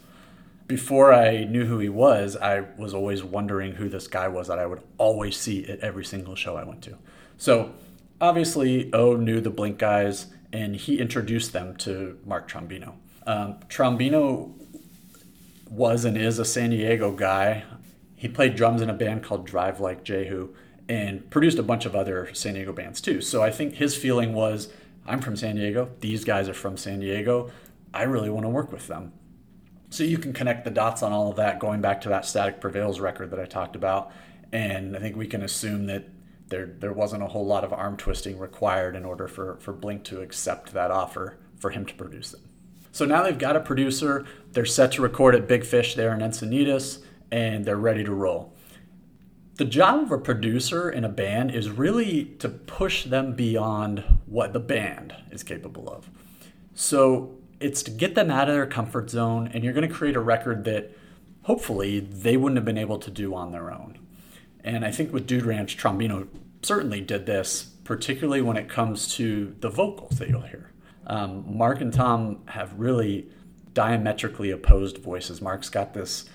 Before 0.67 1.13
I 1.13 1.43
knew 1.43 1.65
who 1.65 1.79
he 1.79 1.89
was, 1.89 2.37
I 2.37 2.61
was 2.77 2.93
always 2.93 3.23
wondering 3.23 3.73
who 3.73 3.89
this 3.89 4.07
guy 4.07 4.27
was 4.27 4.47
that 4.47 4.57
I 4.57 4.65
would 4.65 4.81
always 4.97 5.37
see 5.37 5.65
at 5.65 5.79
every 5.81 6.05
single 6.05 6.35
show 6.35 6.55
I 6.55 6.63
went 6.63 6.81
to. 6.83 6.97
So 7.37 7.73
obviously, 8.19 8.91
O 8.93 9.15
knew 9.15 9.41
the 9.41 9.49
Blink 9.49 9.77
guys, 9.77 10.27
and 10.53 10.75
he 10.75 10.99
introduced 10.99 11.53
them 11.53 11.75
to 11.77 12.17
Mark 12.25 12.49
Trombino. 12.49 12.93
Um, 13.27 13.57
Trombino 13.67 14.53
was 15.69 16.05
and 16.05 16.17
is 16.17 16.39
a 16.39 16.45
San 16.45 16.71
Diego 16.71 17.11
guy. 17.11 17.63
He 18.15 18.27
played 18.27 18.55
drums 18.55 18.81
in 18.81 18.89
a 18.89 18.93
band 18.93 19.23
called 19.23 19.45
Drive 19.45 19.79
Like 19.79 20.03
Jehu 20.03 20.53
and 20.89 21.29
produced 21.29 21.57
a 21.57 21.63
bunch 21.63 21.85
of 21.85 21.95
other 21.95 22.33
San 22.33 22.55
Diego 22.55 22.73
bands 22.73 23.01
too. 23.01 23.21
So 23.21 23.41
I 23.41 23.51
think 23.51 23.75
his 23.75 23.95
feeling 23.95 24.33
was 24.33 24.69
I'm 25.05 25.21
from 25.21 25.35
San 25.35 25.55
Diego, 25.55 25.89
these 25.99 26.23
guys 26.23 26.47
are 26.47 26.53
from 26.53 26.77
San 26.77 26.99
Diego, 26.99 27.51
I 27.93 28.03
really 28.03 28.29
want 28.29 28.45
to 28.45 28.49
work 28.49 28.71
with 28.71 28.87
them. 28.87 29.13
So 29.89 30.03
you 30.03 30.17
can 30.17 30.31
connect 30.31 30.63
the 30.63 30.71
dots 30.71 31.03
on 31.03 31.11
all 31.11 31.29
of 31.29 31.35
that 31.35 31.59
going 31.59 31.81
back 31.81 32.01
to 32.01 32.09
that 32.09 32.25
Static 32.25 32.61
Prevails 32.61 32.99
record 32.99 33.31
that 33.31 33.39
I 33.39 33.45
talked 33.45 33.75
about. 33.75 34.11
And 34.53 34.95
I 34.95 34.99
think 34.99 35.17
we 35.17 35.27
can 35.27 35.43
assume 35.43 35.87
that 35.87 36.07
there, 36.47 36.65
there 36.65 36.93
wasn't 36.93 37.23
a 37.23 37.27
whole 37.27 37.45
lot 37.45 37.63
of 37.63 37.73
arm 37.73 37.97
twisting 37.97 38.39
required 38.39 38.95
in 38.95 39.03
order 39.03 39.27
for, 39.27 39.57
for 39.57 39.73
Blink 39.73 40.03
to 40.05 40.21
accept 40.21 40.73
that 40.73 40.91
offer 40.91 41.37
for 41.59 41.71
him 41.71 41.85
to 41.85 41.93
produce 41.93 42.31
them. 42.31 42.41
So 42.93 43.05
now 43.05 43.23
they've 43.23 43.37
got 43.37 43.55
a 43.55 43.61
producer, 43.61 44.25
they're 44.51 44.65
set 44.65 44.93
to 44.93 45.01
record 45.01 45.35
at 45.35 45.47
Big 45.47 45.65
Fish 45.65 45.95
there 45.95 46.13
in 46.13 46.19
Encinitas, 46.19 47.01
and 47.31 47.65
they're 47.65 47.77
ready 47.77 48.03
to 48.03 48.13
roll 48.13 48.53
the 49.61 49.65
job 49.65 50.01
of 50.01 50.11
a 50.11 50.17
producer 50.17 50.89
in 50.89 51.03
a 51.03 51.07
band 51.07 51.53
is 51.53 51.69
really 51.69 52.25
to 52.39 52.49
push 52.49 53.03
them 53.03 53.35
beyond 53.35 54.03
what 54.25 54.53
the 54.53 54.59
band 54.59 55.13
is 55.29 55.43
capable 55.43 55.87
of. 55.87 56.09
So 56.73 57.35
it's 57.59 57.83
to 57.83 57.91
get 57.91 58.15
them 58.15 58.31
out 58.31 58.49
of 58.49 58.55
their 58.55 58.65
comfort 58.65 59.11
zone, 59.11 59.51
and 59.53 59.63
you're 59.63 59.71
going 59.73 59.87
to 59.87 59.93
create 59.93 60.15
a 60.15 60.19
record 60.19 60.63
that 60.63 60.97
hopefully 61.43 61.99
they 61.99 62.37
wouldn't 62.37 62.57
have 62.57 62.65
been 62.65 62.79
able 62.79 62.97
to 62.97 63.11
do 63.11 63.35
on 63.35 63.51
their 63.51 63.71
own. 63.71 63.99
And 64.63 64.83
I 64.83 64.89
think 64.89 65.13
with 65.13 65.27
Dude 65.27 65.45
Ranch, 65.45 65.77
Trombino 65.77 66.27
certainly 66.63 66.99
did 66.99 67.27
this, 67.27 67.65
particularly 67.83 68.41
when 68.41 68.57
it 68.57 68.67
comes 68.67 69.13
to 69.17 69.55
the 69.59 69.69
vocals 69.69 70.17
that 70.17 70.27
you'll 70.27 70.41
hear. 70.41 70.71
Um, 71.05 71.45
Mark 71.55 71.81
and 71.81 71.93
Tom 71.93 72.41
have 72.47 72.73
really 72.79 73.29
diametrically 73.75 74.49
opposed 74.49 74.97
voices. 74.97 75.39
Mark's 75.39 75.69
got 75.69 75.93
this 75.93 76.25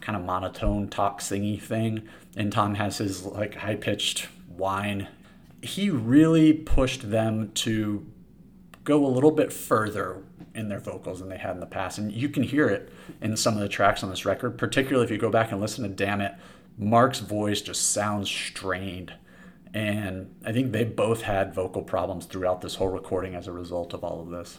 kind 0.00 0.16
of 0.16 0.24
monotone 0.24 0.88
talk 0.88 1.20
singy 1.20 1.60
thing 1.60 2.08
and 2.36 2.52
Tom 2.52 2.74
has 2.74 2.98
his 2.98 3.24
like 3.24 3.56
high 3.56 3.76
pitched 3.76 4.28
whine. 4.48 5.08
He 5.62 5.90
really 5.90 6.52
pushed 6.52 7.10
them 7.10 7.52
to 7.52 8.06
go 8.84 9.04
a 9.04 9.08
little 9.08 9.30
bit 9.30 9.52
further 9.52 10.22
in 10.54 10.68
their 10.68 10.80
vocals 10.80 11.20
than 11.20 11.28
they 11.28 11.38
had 11.38 11.52
in 11.52 11.60
the 11.60 11.66
past. 11.66 11.98
And 11.98 12.12
you 12.12 12.28
can 12.28 12.42
hear 12.42 12.68
it 12.68 12.92
in 13.20 13.36
some 13.36 13.54
of 13.54 13.60
the 13.60 13.68
tracks 13.68 14.02
on 14.02 14.10
this 14.10 14.24
record, 14.24 14.58
particularly 14.58 15.04
if 15.04 15.10
you 15.10 15.18
go 15.18 15.30
back 15.30 15.50
and 15.50 15.60
listen 15.60 15.84
to 15.84 15.90
Damn 15.90 16.20
It. 16.20 16.34
Mark's 16.76 17.20
voice 17.20 17.60
just 17.62 17.92
sounds 17.92 18.30
strained. 18.30 19.14
And 19.72 20.34
I 20.44 20.52
think 20.52 20.72
they 20.72 20.84
both 20.84 21.22
had 21.22 21.54
vocal 21.54 21.82
problems 21.82 22.26
throughout 22.26 22.60
this 22.60 22.76
whole 22.76 22.88
recording 22.88 23.34
as 23.34 23.48
a 23.48 23.52
result 23.52 23.94
of 23.94 24.04
all 24.04 24.20
of 24.20 24.30
this. 24.30 24.58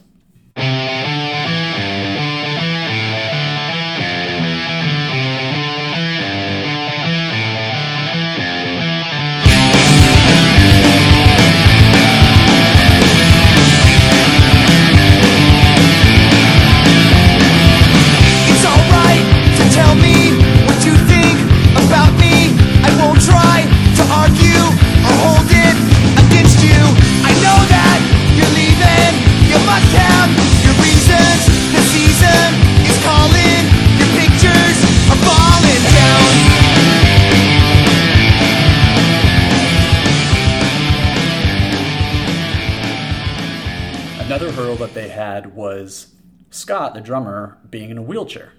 Scott, 46.66 46.96
the 46.96 47.00
drummer, 47.00 47.60
being 47.70 47.92
in 47.92 47.98
a 48.00 48.02
wheelchair. 48.02 48.54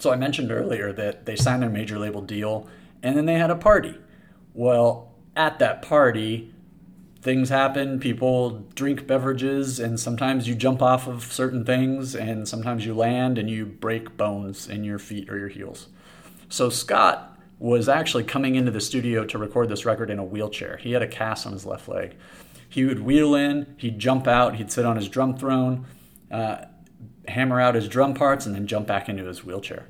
So 0.00 0.10
I 0.10 0.16
mentioned 0.16 0.50
earlier 0.50 0.92
that 0.94 1.26
they 1.26 1.36
signed 1.36 1.62
their 1.62 1.70
major 1.70 1.96
label 1.96 2.22
deal 2.22 2.66
and 3.04 3.16
then 3.16 3.26
they 3.26 3.34
had 3.34 3.52
a 3.52 3.54
party. 3.54 3.94
Well, 4.52 5.12
at 5.36 5.60
that 5.60 5.80
party, 5.80 6.52
things 7.22 7.48
happen. 7.48 8.00
People 8.00 8.66
drink 8.74 9.06
beverages, 9.06 9.78
and 9.78 10.00
sometimes 10.00 10.48
you 10.48 10.56
jump 10.56 10.82
off 10.82 11.06
of 11.06 11.22
certain 11.22 11.64
things, 11.64 12.16
and 12.16 12.48
sometimes 12.48 12.84
you 12.84 12.94
land 12.94 13.38
and 13.38 13.48
you 13.48 13.64
break 13.64 14.16
bones 14.16 14.68
in 14.68 14.82
your 14.82 14.98
feet 14.98 15.30
or 15.30 15.38
your 15.38 15.48
heels. 15.48 15.86
So 16.48 16.68
Scott 16.68 17.38
was 17.60 17.88
actually 17.88 18.24
coming 18.24 18.56
into 18.56 18.72
the 18.72 18.80
studio 18.80 19.24
to 19.26 19.38
record 19.38 19.68
this 19.68 19.84
record 19.84 20.10
in 20.10 20.18
a 20.18 20.24
wheelchair. 20.24 20.78
He 20.78 20.90
had 20.90 21.02
a 21.02 21.06
cast 21.06 21.46
on 21.46 21.52
his 21.52 21.64
left 21.64 21.88
leg. 21.88 22.16
He 22.68 22.84
would 22.84 22.98
wheel 22.98 23.36
in, 23.36 23.76
he'd 23.76 24.00
jump 24.00 24.26
out, 24.26 24.56
he'd 24.56 24.72
sit 24.72 24.84
on 24.84 24.96
his 24.96 25.08
drum 25.08 25.36
throne, 25.36 25.86
uh, 26.32 26.64
hammer 27.30 27.60
out 27.60 27.74
his 27.74 27.88
drum 27.88 28.14
parts, 28.14 28.46
and 28.46 28.54
then 28.54 28.66
jump 28.66 28.86
back 28.86 29.08
into 29.08 29.24
his 29.24 29.44
wheelchair. 29.44 29.86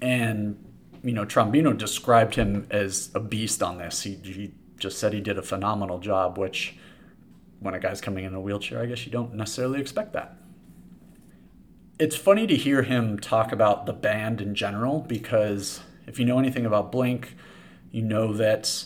And 0.00 0.64
you 1.02 1.12
know, 1.12 1.24
Trombino 1.24 1.76
described 1.76 2.34
him 2.34 2.66
as 2.70 3.10
a 3.14 3.20
beast 3.20 3.62
on 3.62 3.78
this. 3.78 4.02
He, 4.02 4.14
he 4.16 4.52
just 4.78 4.98
said 4.98 5.12
he 5.12 5.20
did 5.20 5.38
a 5.38 5.42
phenomenal 5.42 5.98
job, 5.98 6.38
which 6.38 6.76
when 7.60 7.74
a 7.74 7.80
guy's 7.80 8.00
coming 8.00 8.24
in 8.24 8.34
a 8.34 8.40
wheelchair, 8.40 8.80
I 8.80 8.86
guess 8.86 9.04
you 9.04 9.12
don't 9.12 9.34
necessarily 9.34 9.80
expect 9.80 10.12
that. 10.12 10.36
It's 11.98 12.16
funny 12.16 12.46
to 12.46 12.56
hear 12.56 12.82
him 12.82 13.18
talk 13.18 13.52
about 13.52 13.86
the 13.86 13.92
band 13.92 14.40
in 14.40 14.54
general 14.54 15.00
because 15.00 15.80
if 16.06 16.18
you 16.18 16.24
know 16.24 16.38
anything 16.38 16.64
about 16.64 16.92
Blink, 16.92 17.34
you 17.90 18.02
know 18.02 18.32
that 18.34 18.84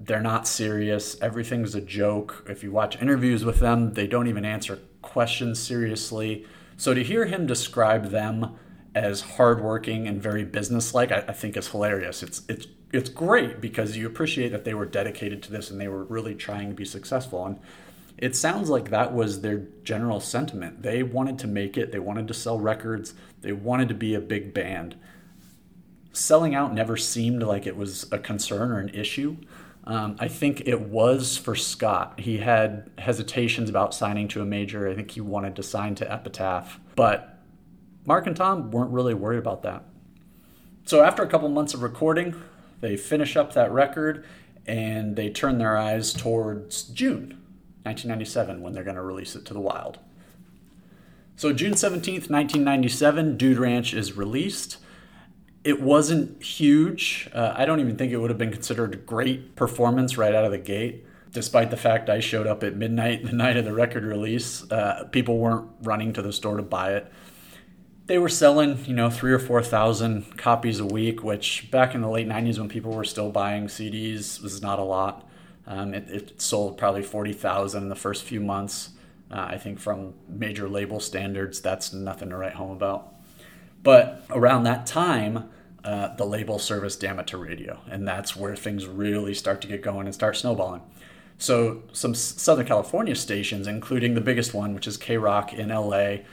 they're 0.00 0.20
not 0.20 0.48
serious. 0.48 1.20
Everything's 1.22 1.76
a 1.76 1.80
joke. 1.80 2.44
If 2.48 2.64
you 2.64 2.72
watch 2.72 3.00
interviews 3.00 3.44
with 3.44 3.60
them, 3.60 3.92
they 3.94 4.08
don't 4.08 4.26
even 4.26 4.44
answer 4.44 4.80
questions 5.02 5.60
seriously. 5.60 6.44
So 6.76 6.94
to 6.94 7.02
hear 7.02 7.26
him 7.26 7.46
describe 7.46 8.10
them 8.10 8.56
as 8.94 9.22
hardworking 9.22 10.06
and 10.06 10.22
very 10.22 10.44
businesslike, 10.44 11.12
I, 11.12 11.24
I 11.28 11.32
think 11.32 11.56
is 11.56 11.68
hilarious. 11.68 12.22
It's 12.22 12.42
it's 12.48 12.66
it's 12.92 13.08
great 13.08 13.60
because 13.60 13.96
you 13.96 14.06
appreciate 14.06 14.50
that 14.52 14.64
they 14.64 14.74
were 14.74 14.84
dedicated 14.84 15.42
to 15.44 15.52
this 15.52 15.70
and 15.70 15.80
they 15.80 15.88
were 15.88 16.04
really 16.04 16.34
trying 16.34 16.68
to 16.68 16.74
be 16.74 16.84
successful. 16.84 17.46
And 17.46 17.58
it 18.18 18.36
sounds 18.36 18.68
like 18.68 18.90
that 18.90 19.14
was 19.14 19.40
their 19.40 19.62
general 19.82 20.20
sentiment. 20.20 20.82
They 20.82 21.02
wanted 21.02 21.38
to 21.40 21.46
make 21.46 21.78
it, 21.78 21.90
they 21.90 21.98
wanted 21.98 22.28
to 22.28 22.34
sell 22.34 22.60
records, 22.60 23.14
they 23.40 23.52
wanted 23.52 23.88
to 23.88 23.94
be 23.94 24.14
a 24.14 24.20
big 24.20 24.52
band. 24.52 24.96
Selling 26.12 26.54
out 26.54 26.74
never 26.74 26.96
seemed 26.96 27.42
like 27.42 27.66
it 27.66 27.76
was 27.76 28.06
a 28.12 28.18
concern 28.18 28.70
or 28.70 28.78
an 28.78 28.90
issue. 28.90 29.38
Um, 29.84 30.16
I 30.20 30.28
think 30.28 30.62
it 30.66 30.80
was 30.80 31.36
for 31.36 31.56
Scott. 31.56 32.20
He 32.20 32.38
had 32.38 32.90
hesitations 32.98 33.68
about 33.68 33.94
signing 33.94 34.28
to 34.28 34.40
a 34.40 34.44
major. 34.44 34.88
I 34.88 34.94
think 34.94 35.10
he 35.10 35.20
wanted 35.20 35.56
to 35.56 35.62
sign 35.62 35.94
to 35.96 36.12
Epitaph. 36.12 36.78
But 36.94 37.40
Mark 38.06 38.26
and 38.26 38.36
Tom 38.36 38.70
weren't 38.70 38.90
really 38.90 39.14
worried 39.14 39.38
about 39.38 39.62
that. 39.62 39.84
So 40.84 41.02
after 41.02 41.22
a 41.22 41.28
couple 41.28 41.48
months 41.48 41.74
of 41.74 41.82
recording, 41.82 42.34
they 42.80 42.96
finish 42.96 43.36
up 43.36 43.54
that 43.54 43.72
record 43.72 44.24
and 44.66 45.16
they 45.16 45.30
turn 45.30 45.58
their 45.58 45.76
eyes 45.76 46.12
towards 46.12 46.84
June 46.84 47.38
1997 47.84 48.60
when 48.62 48.72
they're 48.72 48.84
going 48.84 48.96
to 48.96 49.02
release 49.02 49.34
it 49.34 49.44
to 49.46 49.54
the 49.54 49.60
wild. 49.60 49.98
So 51.36 51.52
June 51.52 51.72
17th, 51.72 52.30
1997, 52.30 53.36
Dude 53.36 53.58
Ranch 53.58 53.94
is 53.94 54.16
released. 54.16 54.78
It 55.64 55.80
wasn't 55.80 56.42
huge. 56.42 57.30
Uh, 57.32 57.54
I 57.56 57.64
don't 57.64 57.80
even 57.80 57.96
think 57.96 58.12
it 58.12 58.16
would 58.16 58.30
have 58.30 58.38
been 58.38 58.52
considered 58.52 59.06
great 59.06 59.54
performance 59.54 60.18
right 60.18 60.34
out 60.34 60.44
of 60.44 60.50
the 60.50 60.58
gate. 60.58 61.04
Despite 61.30 61.70
the 61.70 61.76
fact 61.76 62.10
I 62.10 62.20
showed 62.20 62.46
up 62.46 62.62
at 62.62 62.76
midnight 62.76 63.24
the 63.24 63.32
night 63.32 63.56
of 63.56 63.64
the 63.64 63.72
record 63.72 64.04
release, 64.04 64.70
uh, 64.70 65.08
people 65.12 65.38
weren't 65.38 65.68
running 65.82 66.12
to 66.14 66.22
the 66.22 66.32
store 66.32 66.56
to 66.56 66.62
buy 66.62 66.94
it 66.94 67.12
they 68.06 68.18
were 68.18 68.28
selling, 68.28 68.84
you 68.84 68.94
know, 68.94 69.10
three 69.10 69.32
or 69.32 69.38
four 69.38 69.62
thousand 69.62 70.36
copies 70.36 70.80
a 70.80 70.84
week, 70.84 71.22
which 71.22 71.70
back 71.70 71.94
in 71.94 72.00
the 72.00 72.08
late 72.08 72.28
'90s 72.28 72.58
when 72.58 72.68
people 72.68 72.92
were 72.92 73.04
still 73.04 73.30
buying 73.30 73.66
CDs 73.66 74.42
was 74.42 74.60
not 74.60 74.78
a 74.78 74.82
lot. 74.82 75.28
Um, 75.66 75.94
it, 75.94 76.10
it, 76.10 76.42
sold 76.42 76.76
probably 76.76 77.02
forty 77.02 77.32
thousand 77.32 77.84
in 77.84 77.88
the 77.88 77.96
first 77.96 78.24
few 78.24 78.40
months. 78.40 78.90
Uh, 79.30 79.46
I 79.50 79.56
think 79.56 79.78
from 79.78 80.14
major 80.28 80.68
label 80.68 81.00
standards, 81.00 81.60
that's 81.60 81.92
nothing 81.92 82.30
to 82.30 82.36
write 82.36 82.54
home 82.54 82.72
about. 82.72 83.14
But 83.82 84.24
around 84.30 84.64
that 84.64 84.86
time, 84.86 85.50
uh, 85.84 86.14
the 86.14 86.24
label 86.24 86.58
service 86.58 86.96
to 86.96 87.36
Radio, 87.36 87.80
and 87.90 88.06
that's 88.06 88.36
where 88.36 88.54
things 88.54 88.86
really 88.86 89.34
start 89.34 89.60
to 89.62 89.68
get 89.68 89.82
going 89.82 90.06
and 90.06 90.14
start 90.14 90.36
snowballing. 90.36 90.82
So 91.38 91.82
some 91.92 92.14
Southern 92.14 92.66
California 92.66 93.16
stations, 93.16 93.66
including 93.66 94.14
the 94.14 94.20
biggest 94.20 94.54
one, 94.54 94.74
which 94.74 94.86
is 94.86 94.96
KROQ 94.96 95.54
in 95.54 95.70
LA, 95.70 96.24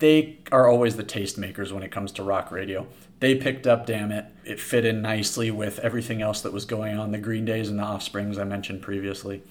they 0.00 0.38
are 0.50 0.68
always 0.68 0.96
the 0.96 1.04
tastemakers 1.04 1.70
when 1.70 1.82
it 1.82 1.90
comes 1.90 2.10
to 2.12 2.22
rock 2.22 2.50
radio. 2.50 2.86
They 3.20 3.34
picked 3.34 3.66
up 3.66 3.86
Damn 3.86 4.12
It. 4.12 4.26
It 4.44 4.60
fit 4.60 4.84
in 4.84 5.02
nicely 5.02 5.50
with 5.50 5.78
everything 5.80 6.22
else 6.22 6.40
that 6.40 6.52
was 6.52 6.64
going 6.64 6.98
on, 6.98 7.12
the 7.12 7.18
Green 7.18 7.44
Days 7.44 7.68
and 7.68 7.78
the 7.78 7.84
Offsprings 7.84 8.38
I 8.38 8.44
mentioned 8.44 8.82
previously. 8.82 9.42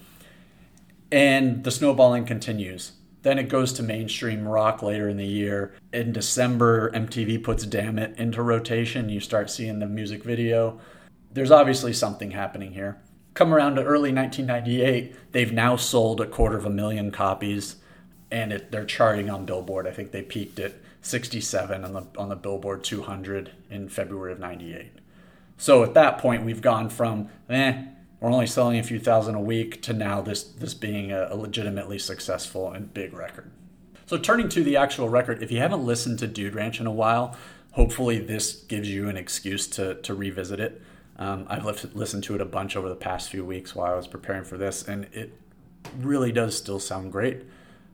And 1.10 1.64
the 1.64 1.70
snowballing 1.70 2.26
continues. 2.26 2.92
Then 3.28 3.38
it 3.38 3.50
goes 3.50 3.74
to 3.74 3.82
mainstream 3.82 4.48
rock 4.48 4.82
later 4.82 5.06
in 5.06 5.18
the 5.18 5.26
year. 5.26 5.74
In 5.92 6.12
December, 6.12 6.90
MTV 6.92 7.44
puts 7.44 7.66
Damn 7.66 7.98
It 7.98 8.18
into 8.18 8.40
rotation. 8.40 9.10
You 9.10 9.20
start 9.20 9.50
seeing 9.50 9.80
the 9.80 9.86
music 9.86 10.24
video. 10.24 10.80
There's 11.34 11.50
obviously 11.50 11.92
something 11.92 12.30
happening 12.30 12.72
here. 12.72 13.02
Come 13.34 13.52
around 13.52 13.74
to 13.74 13.84
early 13.84 14.14
1998, 14.14 15.14
they've 15.32 15.52
now 15.52 15.76
sold 15.76 16.22
a 16.22 16.26
quarter 16.26 16.56
of 16.56 16.64
a 16.64 16.70
million 16.70 17.10
copies 17.10 17.76
and 18.30 18.50
it, 18.50 18.72
they're 18.72 18.86
charting 18.86 19.28
on 19.28 19.44
Billboard. 19.44 19.86
I 19.86 19.90
think 19.90 20.10
they 20.10 20.22
peaked 20.22 20.58
at 20.58 20.76
67 21.02 21.84
on 21.84 21.92
the 21.92 22.06
on 22.16 22.30
the 22.30 22.34
Billboard 22.34 22.82
200 22.82 23.50
in 23.68 23.90
February 23.90 24.32
of 24.32 24.40
'98. 24.40 24.90
So 25.58 25.84
at 25.84 25.92
that 25.92 26.16
point, 26.16 26.46
we've 26.46 26.62
gone 26.62 26.88
from 26.88 27.28
eh, 27.50 27.88
we're 28.20 28.30
only 28.30 28.46
selling 28.46 28.78
a 28.78 28.82
few 28.82 28.98
thousand 28.98 29.34
a 29.34 29.40
week 29.40 29.82
to 29.82 29.92
now 29.92 30.20
this 30.20 30.42
this 30.42 30.74
being 30.74 31.12
a, 31.12 31.34
legitimately 31.34 31.98
successful 31.98 32.70
and 32.72 32.92
big 32.92 33.12
record. 33.12 33.50
So 34.06 34.18
turning 34.18 34.48
to 34.50 34.64
the 34.64 34.76
actual 34.76 35.08
record, 35.08 35.42
if 35.42 35.52
you 35.52 35.58
haven't 35.58 35.84
listened 35.84 36.18
to 36.20 36.26
Dude 36.26 36.54
Ranch 36.54 36.80
in 36.80 36.86
a 36.86 36.92
while, 36.92 37.36
hopefully 37.72 38.18
this 38.18 38.52
gives 38.52 38.88
you 38.88 39.08
an 39.08 39.16
excuse 39.16 39.66
to 39.68 39.94
to 39.96 40.14
revisit 40.14 40.60
it. 40.60 40.82
Um, 41.18 41.46
I've 41.48 41.64
listened 41.94 42.24
to 42.24 42.34
it 42.36 42.40
a 42.40 42.44
bunch 42.44 42.76
over 42.76 42.88
the 42.88 42.94
past 42.94 43.28
few 43.30 43.44
weeks 43.44 43.74
while 43.74 43.92
I 43.92 43.96
was 43.96 44.06
preparing 44.06 44.44
for 44.44 44.56
this, 44.56 44.86
and 44.86 45.08
it 45.12 45.32
really 45.98 46.32
does 46.32 46.56
still 46.56 46.78
sound 46.78 47.12
great. 47.12 47.42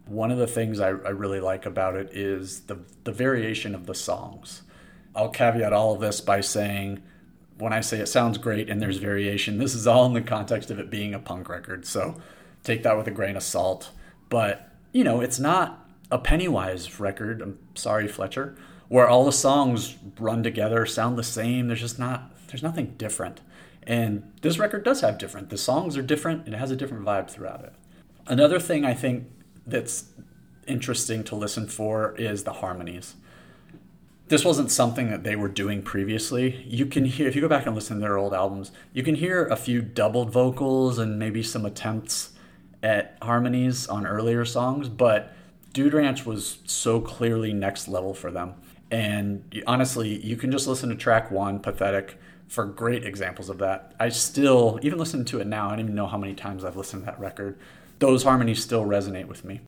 One 0.06 0.30
of 0.30 0.36
the 0.36 0.46
things 0.46 0.80
I, 0.80 0.88
I 0.88 1.10
really 1.10 1.40
like 1.40 1.64
about 1.64 1.96
it 1.96 2.10
is 2.12 2.62
the, 2.62 2.78
the 3.04 3.12
variation 3.12 3.74
of 3.74 3.86
the 3.86 3.94
songs. 3.94 4.62
I'll 5.16 5.30
caveat 5.30 5.72
all 5.72 5.94
of 5.94 6.00
this 6.00 6.20
by 6.20 6.42
saying 6.42 7.02
when 7.58 7.72
I 7.72 7.80
say 7.80 8.00
it 8.00 8.08
sounds 8.08 8.38
great 8.38 8.68
and 8.68 8.80
there's 8.80 8.98
variation, 8.98 9.58
this 9.58 9.74
is 9.74 9.86
all 9.86 10.06
in 10.06 10.12
the 10.12 10.20
context 10.20 10.70
of 10.70 10.78
it 10.78 10.90
being 10.90 11.14
a 11.14 11.18
punk 11.18 11.48
record. 11.48 11.86
So 11.86 12.16
take 12.62 12.82
that 12.82 12.96
with 12.96 13.06
a 13.06 13.12
grain 13.12 13.36
of 13.36 13.42
salt. 13.42 13.90
But, 14.28 14.70
you 14.92 15.04
know, 15.04 15.20
it's 15.20 15.38
not 15.38 15.86
a 16.10 16.18
Pennywise 16.18 16.98
record. 16.98 17.40
I'm 17.40 17.58
sorry, 17.74 18.08
Fletcher, 18.08 18.56
where 18.88 19.08
all 19.08 19.24
the 19.24 19.32
songs 19.32 19.96
run 20.18 20.42
together, 20.42 20.86
sound 20.86 21.18
the 21.18 21.22
same. 21.22 21.68
There's 21.68 21.80
just 21.80 21.98
not, 21.98 22.30
there's 22.48 22.62
nothing 22.62 22.94
different. 22.96 23.40
And 23.86 24.32
this 24.40 24.58
record 24.58 24.84
does 24.84 25.02
have 25.02 25.18
different. 25.18 25.50
The 25.50 25.58
songs 25.58 25.96
are 25.96 26.02
different. 26.02 26.48
It 26.48 26.54
has 26.54 26.70
a 26.70 26.76
different 26.76 27.04
vibe 27.04 27.30
throughout 27.30 27.64
it. 27.64 27.74
Another 28.26 28.58
thing 28.58 28.84
I 28.84 28.94
think 28.94 29.26
that's 29.66 30.06
interesting 30.66 31.22
to 31.24 31.36
listen 31.36 31.68
for 31.68 32.14
is 32.16 32.44
the 32.44 32.54
harmonies. 32.54 33.14
This 34.28 34.44
wasn't 34.44 34.70
something 34.70 35.10
that 35.10 35.22
they 35.22 35.36
were 35.36 35.48
doing 35.48 35.82
previously. 35.82 36.64
You 36.66 36.86
can 36.86 37.04
hear, 37.04 37.28
if 37.28 37.34
you 37.34 37.42
go 37.42 37.48
back 37.48 37.66
and 37.66 37.74
listen 37.74 37.96
to 37.96 38.00
their 38.00 38.16
old 38.16 38.32
albums, 38.32 38.72
you 38.94 39.02
can 39.02 39.16
hear 39.16 39.46
a 39.46 39.56
few 39.56 39.82
doubled 39.82 40.30
vocals 40.30 40.98
and 40.98 41.18
maybe 41.18 41.42
some 41.42 41.66
attempts 41.66 42.32
at 42.82 43.18
harmonies 43.20 43.86
on 43.86 44.06
earlier 44.06 44.44
songs, 44.44 44.88
but 44.88 45.34
Dude 45.72 45.92
Ranch 45.92 46.24
was 46.24 46.58
so 46.64 47.00
clearly 47.00 47.52
next 47.52 47.86
level 47.86 48.14
for 48.14 48.30
them. 48.30 48.54
And 48.90 49.62
honestly, 49.66 50.24
you 50.24 50.36
can 50.36 50.50
just 50.50 50.66
listen 50.66 50.88
to 50.88 50.94
track 50.94 51.30
one, 51.30 51.58
Pathetic, 51.58 52.18
for 52.48 52.64
great 52.64 53.04
examples 53.04 53.50
of 53.50 53.58
that. 53.58 53.94
I 53.98 54.08
still, 54.10 54.78
even 54.82 54.98
listening 54.98 55.24
to 55.26 55.40
it 55.40 55.46
now, 55.46 55.66
I 55.66 55.70
don't 55.70 55.80
even 55.80 55.94
know 55.94 56.06
how 56.06 56.18
many 56.18 56.34
times 56.34 56.64
I've 56.64 56.76
listened 56.76 57.02
to 57.02 57.06
that 57.06 57.20
record 57.20 57.58
those 57.98 58.22
harmonies 58.22 58.62
still 58.62 58.84
resonate 58.84 59.26
with 59.26 59.44
me. 59.44 59.60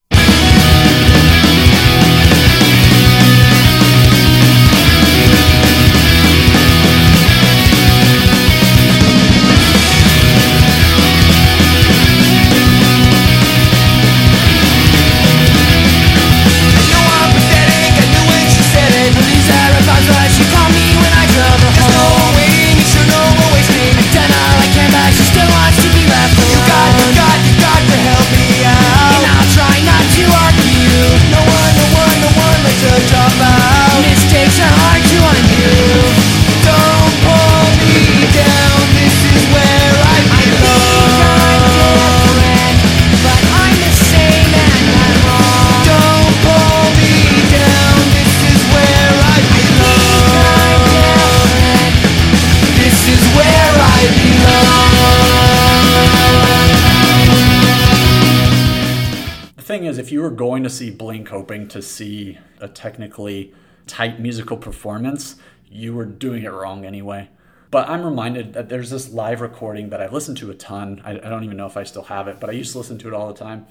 To 61.76 61.82
see 61.82 62.38
a 62.60 62.68
technically 62.68 63.54
tight 63.86 64.18
musical 64.18 64.56
performance, 64.56 65.36
you 65.70 65.94
were 65.94 66.04
doing 66.04 66.42
it 66.44 66.52
wrong 66.52 66.84
anyway. 66.84 67.28
But 67.70 67.88
I'm 67.88 68.04
reminded 68.04 68.52
that 68.54 68.68
there's 68.68 68.90
this 68.90 69.12
live 69.12 69.40
recording 69.40 69.90
that 69.90 70.00
I've 70.00 70.12
listened 70.12 70.38
to 70.38 70.50
a 70.50 70.54
ton. 70.54 71.02
I, 71.04 71.12
I 71.12 71.28
don't 71.28 71.44
even 71.44 71.56
know 71.56 71.66
if 71.66 71.76
I 71.76 71.84
still 71.84 72.04
have 72.04 72.28
it, 72.28 72.40
but 72.40 72.48
I 72.48 72.52
used 72.54 72.72
to 72.72 72.78
listen 72.78 72.98
to 72.98 73.08
it 73.08 73.14
all 73.14 73.28
the 73.28 73.38
time. 73.38 73.66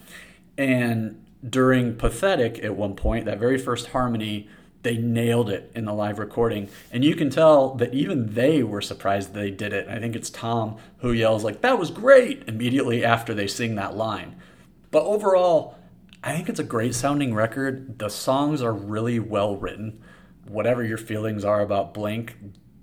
And 0.58 1.26
during 1.48 1.96
Pathetic, 1.96 2.64
at 2.64 2.76
one 2.76 2.96
point, 2.96 3.26
that 3.26 3.40
very 3.40 3.58
first 3.58 3.88
harmony, 3.88 4.50
they 4.84 4.98
nailed 4.98 5.50
it 5.50 5.72
in 5.74 5.86
the 5.86 5.94
live 5.94 6.20
recording. 6.20 6.70
And 6.92 7.04
you 7.04 7.16
can 7.16 7.30
tell 7.30 7.74
that 7.76 7.94
even 7.94 8.34
they 8.34 8.64
were 8.64 8.82
surprised 8.82 9.34
they 9.34 9.52
did 9.52 9.74
it. 9.74 9.88
I 9.88 10.00
think 10.00 10.16
it's 10.16 10.30
Tom 10.30 10.78
who 11.00 11.12
yells, 11.12 11.44
like, 11.44 11.62
that 11.62 11.80
was 11.80 11.90
great, 11.90 12.44
immediately 12.48 13.04
after 13.04 13.34
they 13.34 13.48
sing 13.48 13.76
that 13.76 13.96
line. 13.96 14.36
But 14.92 15.04
overall, 15.06 15.78
I 16.26 16.34
think 16.34 16.50
it's 16.50 16.60
a 16.60 16.64
great 16.64 16.96
sounding 16.96 17.36
record. 17.36 18.00
The 18.00 18.10
songs 18.10 18.64
are 18.64 18.74
really 18.74 19.20
well 19.20 19.58
written. 19.58 20.02
Whatever 20.48 20.84
your 20.84 20.98
feelings 20.98 21.46
are 21.46 21.62
about 21.62 21.94
Blink, 21.94 22.36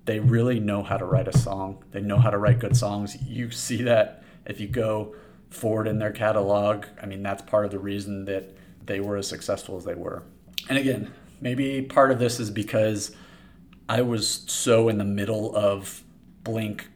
they 0.05 0.21
really 0.21 0.61
know 0.61 0.81
how 0.81 0.95
to 0.95 1.03
write 1.03 1.27
a 1.27 1.37
song. 1.37 1.83
They 1.91 1.99
know 1.99 2.17
how 2.17 2.29
to 2.29 2.37
write 2.37 2.59
good 2.59 2.77
songs. 2.77 3.21
You 3.21 3.51
see 3.51 3.83
that 3.83 4.23
if 4.45 4.61
you 4.61 4.67
go 4.69 5.13
forward 5.49 5.87
in 5.87 5.99
their 5.99 6.13
catalog. 6.13 6.85
I 7.01 7.05
mean, 7.05 7.21
that's 7.21 7.41
part 7.41 7.65
of 7.65 7.71
the 7.71 7.79
reason 7.79 8.23
that 8.25 8.55
they 8.85 9.01
were 9.01 9.17
as 9.17 9.27
successful 9.27 9.75
as 9.75 9.83
they 9.83 9.95
were. 9.95 10.23
And 10.69 10.77
again, 10.77 11.13
maybe 11.41 11.81
part 11.81 12.11
of 12.11 12.19
this 12.19 12.39
is 12.39 12.49
because 12.49 13.13
I 13.89 14.03
was 14.03 14.45
so 14.47 14.87
in 14.87 14.99
the 14.99 15.03
middle 15.03 15.53
of 15.53 16.01
Blink 16.45 16.87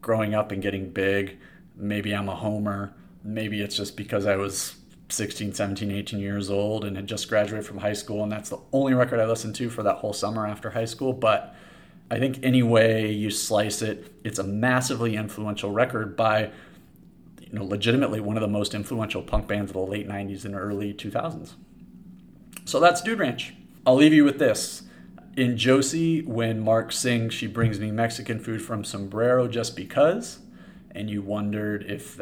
growing 0.00 0.34
up 0.34 0.50
and 0.50 0.62
getting 0.62 0.88
big. 0.88 1.38
Maybe 1.76 2.14
I'm 2.14 2.30
a 2.30 2.36
homer. 2.36 2.94
Maybe 3.22 3.60
it's 3.60 3.76
just 3.76 3.98
because 3.98 4.24
I 4.24 4.36
was 4.36 4.76
16, 5.12 5.54
17, 5.54 5.90
18 5.90 6.18
years 6.20 6.50
old 6.50 6.84
and 6.84 6.96
had 6.96 7.06
just 7.06 7.28
graduated 7.28 7.66
from 7.66 7.78
high 7.78 7.92
school, 7.92 8.22
and 8.22 8.30
that's 8.30 8.50
the 8.50 8.58
only 8.72 8.94
record 8.94 9.20
I 9.20 9.26
listened 9.26 9.54
to 9.56 9.70
for 9.70 9.82
that 9.82 9.96
whole 9.96 10.12
summer 10.12 10.46
after 10.46 10.70
high 10.70 10.84
school. 10.84 11.12
But 11.12 11.54
I 12.10 12.18
think 12.18 12.40
any 12.42 12.62
way 12.62 13.10
you 13.10 13.30
slice 13.30 13.82
it, 13.82 14.12
it's 14.24 14.38
a 14.38 14.44
massively 14.44 15.16
influential 15.16 15.70
record 15.70 16.16
by 16.16 16.50
you 17.40 17.58
know 17.58 17.64
legitimately 17.64 18.20
one 18.20 18.36
of 18.36 18.40
the 18.40 18.48
most 18.48 18.74
influential 18.74 19.22
punk 19.22 19.46
bands 19.48 19.70
of 19.70 19.74
the 19.74 19.80
late 19.80 20.08
90s 20.08 20.44
and 20.44 20.54
early 20.54 20.92
2000s. 20.92 21.52
So 22.64 22.80
that's 22.80 23.00
Dude 23.00 23.18
Ranch. 23.18 23.54
I'll 23.86 23.96
leave 23.96 24.12
you 24.12 24.24
with 24.24 24.38
this. 24.38 24.82
In 25.36 25.56
Josie, 25.56 26.22
when 26.22 26.60
Mark 26.60 26.92
sings 26.92 27.34
She 27.34 27.46
Brings 27.46 27.78
Me 27.78 27.90
Mexican 27.90 28.40
Food 28.40 28.62
from 28.62 28.84
Sombrero 28.84 29.48
Just 29.48 29.74
Because, 29.76 30.40
and 30.90 31.08
you 31.08 31.22
wondered 31.22 31.84
if 31.84 32.16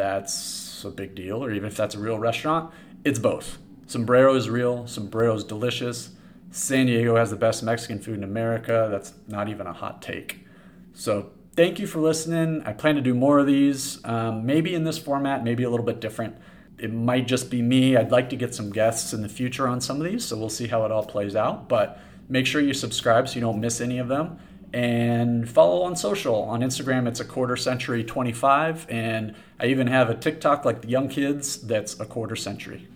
that's 0.79 0.93
a 0.93 0.97
big 0.97 1.15
deal 1.15 1.45
or 1.45 1.51
even 1.51 1.67
if 1.67 1.77
that's 1.77 1.95
a 1.95 1.99
real 1.99 2.19
restaurant, 2.19 2.73
it's 3.05 3.19
both. 3.19 3.59
Sombrero 3.87 4.35
is 4.35 4.49
real, 4.49 4.87
Sombrero 4.87 5.35
is 5.35 5.45
delicious. 5.45 6.11
San 6.51 6.87
Diego 6.87 7.17
has 7.17 7.31
the 7.31 7.37
best 7.37 7.63
Mexican 7.63 7.99
food 7.99 8.17
in 8.17 8.25
America. 8.25 8.89
That's 8.91 9.13
not 9.27 9.49
even 9.49 9.67
a 9.67 9.73
hot 9.73 10.01
take. 10.01 10.47
So, 10.95 11.31
thank 11.55 11.79
you 11.79 11.87
for 11.87 12.01
listening. 12.01 12.63
I 12.65 12.73
plan 12.73 12.95
to 12.95 13.01
do 13.01 13.13
more 13.13 13.39
of 13.39 13.47
these, 13.47 14.03
um, 14.05 14.47
maybe 14.47 14.75
in 14.75 14.85
this 14.85 14.99
format, 14.99 15.45
maybe 15.45 15.65
a 15.65 15.71
little 15.71 15.85
bit 15.85 16.01
different. 16.01 16.37
It 16.79 16.93
might 16.93 17.27
just 17.27 17.51
be 17.51 17.61
me. 17.61 17.97
I'd 17.97 18.11
like 18.11 18.31
to 18.31 18.37
get 18.37 18.55
some 18.55 18.71
guests 18.71 19.13
in 19.13 19.21
the 19.21 19.29
future 19.29 19.69
on 19.69 19.81
some 19.81 20.01
of 20.01 20.11
these, 20.11 20.25
so 20.25 20.39
we'll 20.39 20.49
see 20.49 20.69
how 20.69 20.85
it 20.85 20.93
all 20.93 21.05
plays 21.05 21.37
out. 21.37 21.69
But 21.69 22.01
make 22.29 22.47
sure 22.47 22.61
you 22.61 22.73
subscribe 22.73 23.29
so 23.29 23.35
you 23.35 23.41
don't 23.41 23.61
miss 23.61 23.81
any 23.81 23.99
of 23.99 24.09
them. 24.09 24.39
And 24.73 25.49
follow 25.49 25.83
on 25.83 25.97
social. 25.97 26.43
On 26.43 26.61
Instagram, 26.61 27.09
it's 27.09 27.21
a 27.21 27.25
quarter 27.25 27.57
century 27.57 28.05
25. 28.05 28.87
And 28.89 29.35
I 29.59 29.67
even 29.67 29.87
have 29.87 30.11
a 30.11 30.15
TikTok 30.15 30.65
like 30.65 30.83
the 30.83 30.89
young 30.89 31.09
kids 31.09 31.59
that's 31.59 31.99
a 31.99 32.05
quarter 32.05 32.37
century. 32.37 32.87